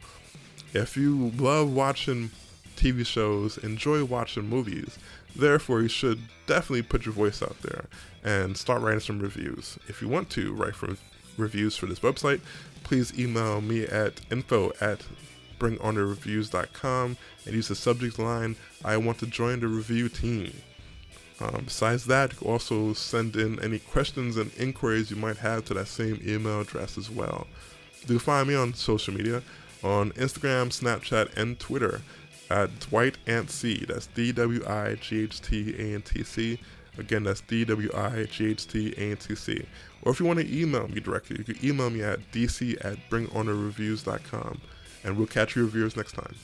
If 0.74 0.98
you 0.98 1.32
love 1.38 1.72
watching 1.72 2.32
TV 2.76 3.06
shows, 3.06 3.60
enjoy 3.60 4.04
watching 4.04 4.50
movies, 4.50 4.98
therefore 5.36 5.82
you 5.82 5.88
should 5.88 6.22
definitely 6.48 6.82
put 6.82 7.06
your 7.06 7.14
voice 7.14 7.44
out 7.44 7.62
there 7.62 7.86
and 8.24 8.58
start 8.58 8.82
writing 8.82 9.00
some 9.00 9.20
reviews. 9.20 9.78
If 9.88 10.02
you 10.02 10.10
want 10.10 10.32
to 10.32 10.54
write 10.54 10.76
for 10.76 10.98
reviews 11.38 11.76
for 11.76 11.86
this 11.86 12.00
website, 12.00 12.42
please 12.84 13.18
email 13.18 13.62
me 13.62 13.84
at 13.84 14.22
info 14.32 14.72
at 14.80 15.02
bringonorreviews.com 15.60 17.18
and 17.46 17.56
use 17.56 17.68
the 17.68 17.76
subject 17.76 18.20
line, 18.20 18.56
I 18.84 18.98
want 18.98 19.20
to 19.20 19.28
join 19.28 19.60
the 19.60 19.68
review 19.68 20.10
team. 20.10 20.54
Um, 21.40 21.64
besides 21.66 22.06
that, 22.06 22.42
also 22.42 22.94
send 22.94 23.36
in 23.36 23.60
any 23.62 23.80
questions 23.80 24.38
and 24.38 24.52
inquiries 24.58 25.12
you 25.12 25.18
might 25.18 25.38
have 25.38 25.66
to 25.66 25.74
that 25.74 25.88
same 25.88 26.22
email 26.26 26.62
address 26.62 26.98
as 26.98 27.10
well. 27.10 27.48
You 28.02 28.08
can 28.08 28.20
find 28.20 28.48
me 28.48 28.56
on 28.56 28.74
social 28.74 29.14
media 29.14 29.42
on 29.84 30.12
Instagram, 30.12 30.70
Snapchat, 30.70 31.36
and 31.36 31.60
Twitter 31.60 32.02
at 32.50 32.80
Dwight. 32.80 33.18
That's 33.26 34.08
D 34.08 34.32
W 34.32 34.66
I 34.66 34.96
G 34.96 35.24
H 35.24 35.42
T 35.42 35.76
A 35.78 35.96
N 35.96 36.02
T 36.02 36.24
C. 36.24 36.60
Again, 36.98 37.24
that's 37.24 37.42
D 37.42 37.66
W 37.66 37.90
I 37.94 38.24
G 38.26 38.52
H 38.52 38.68
T 38.68 38.94
A 38.98 39.12
N 39.12 39.18
T 39.18 39.36
C. 39.36 39.66
Or 40.02 40.12
if 40.12 40.20
you 40.20 40.26
want 40.26 40.40
to 40.40 40.62
email 40.62 40.88
me 40.88 41.00
directly, 41.00 41.38
you 41.38 41.44
can 41.44 41.66
email 41.66 41.90
me 41.90 42.04
at 42.04 42.20
dc 42.32 42.86
at 42.86 42.98
bringonorreviews.com. 43.10 44.62
And 45.04 45.18
we'll 45.18 45.28
catch 45.28 45.56
you 45.56 45.64
reviewers 45.64 45.96
next 45.96 46.14
time. 46.14 46.36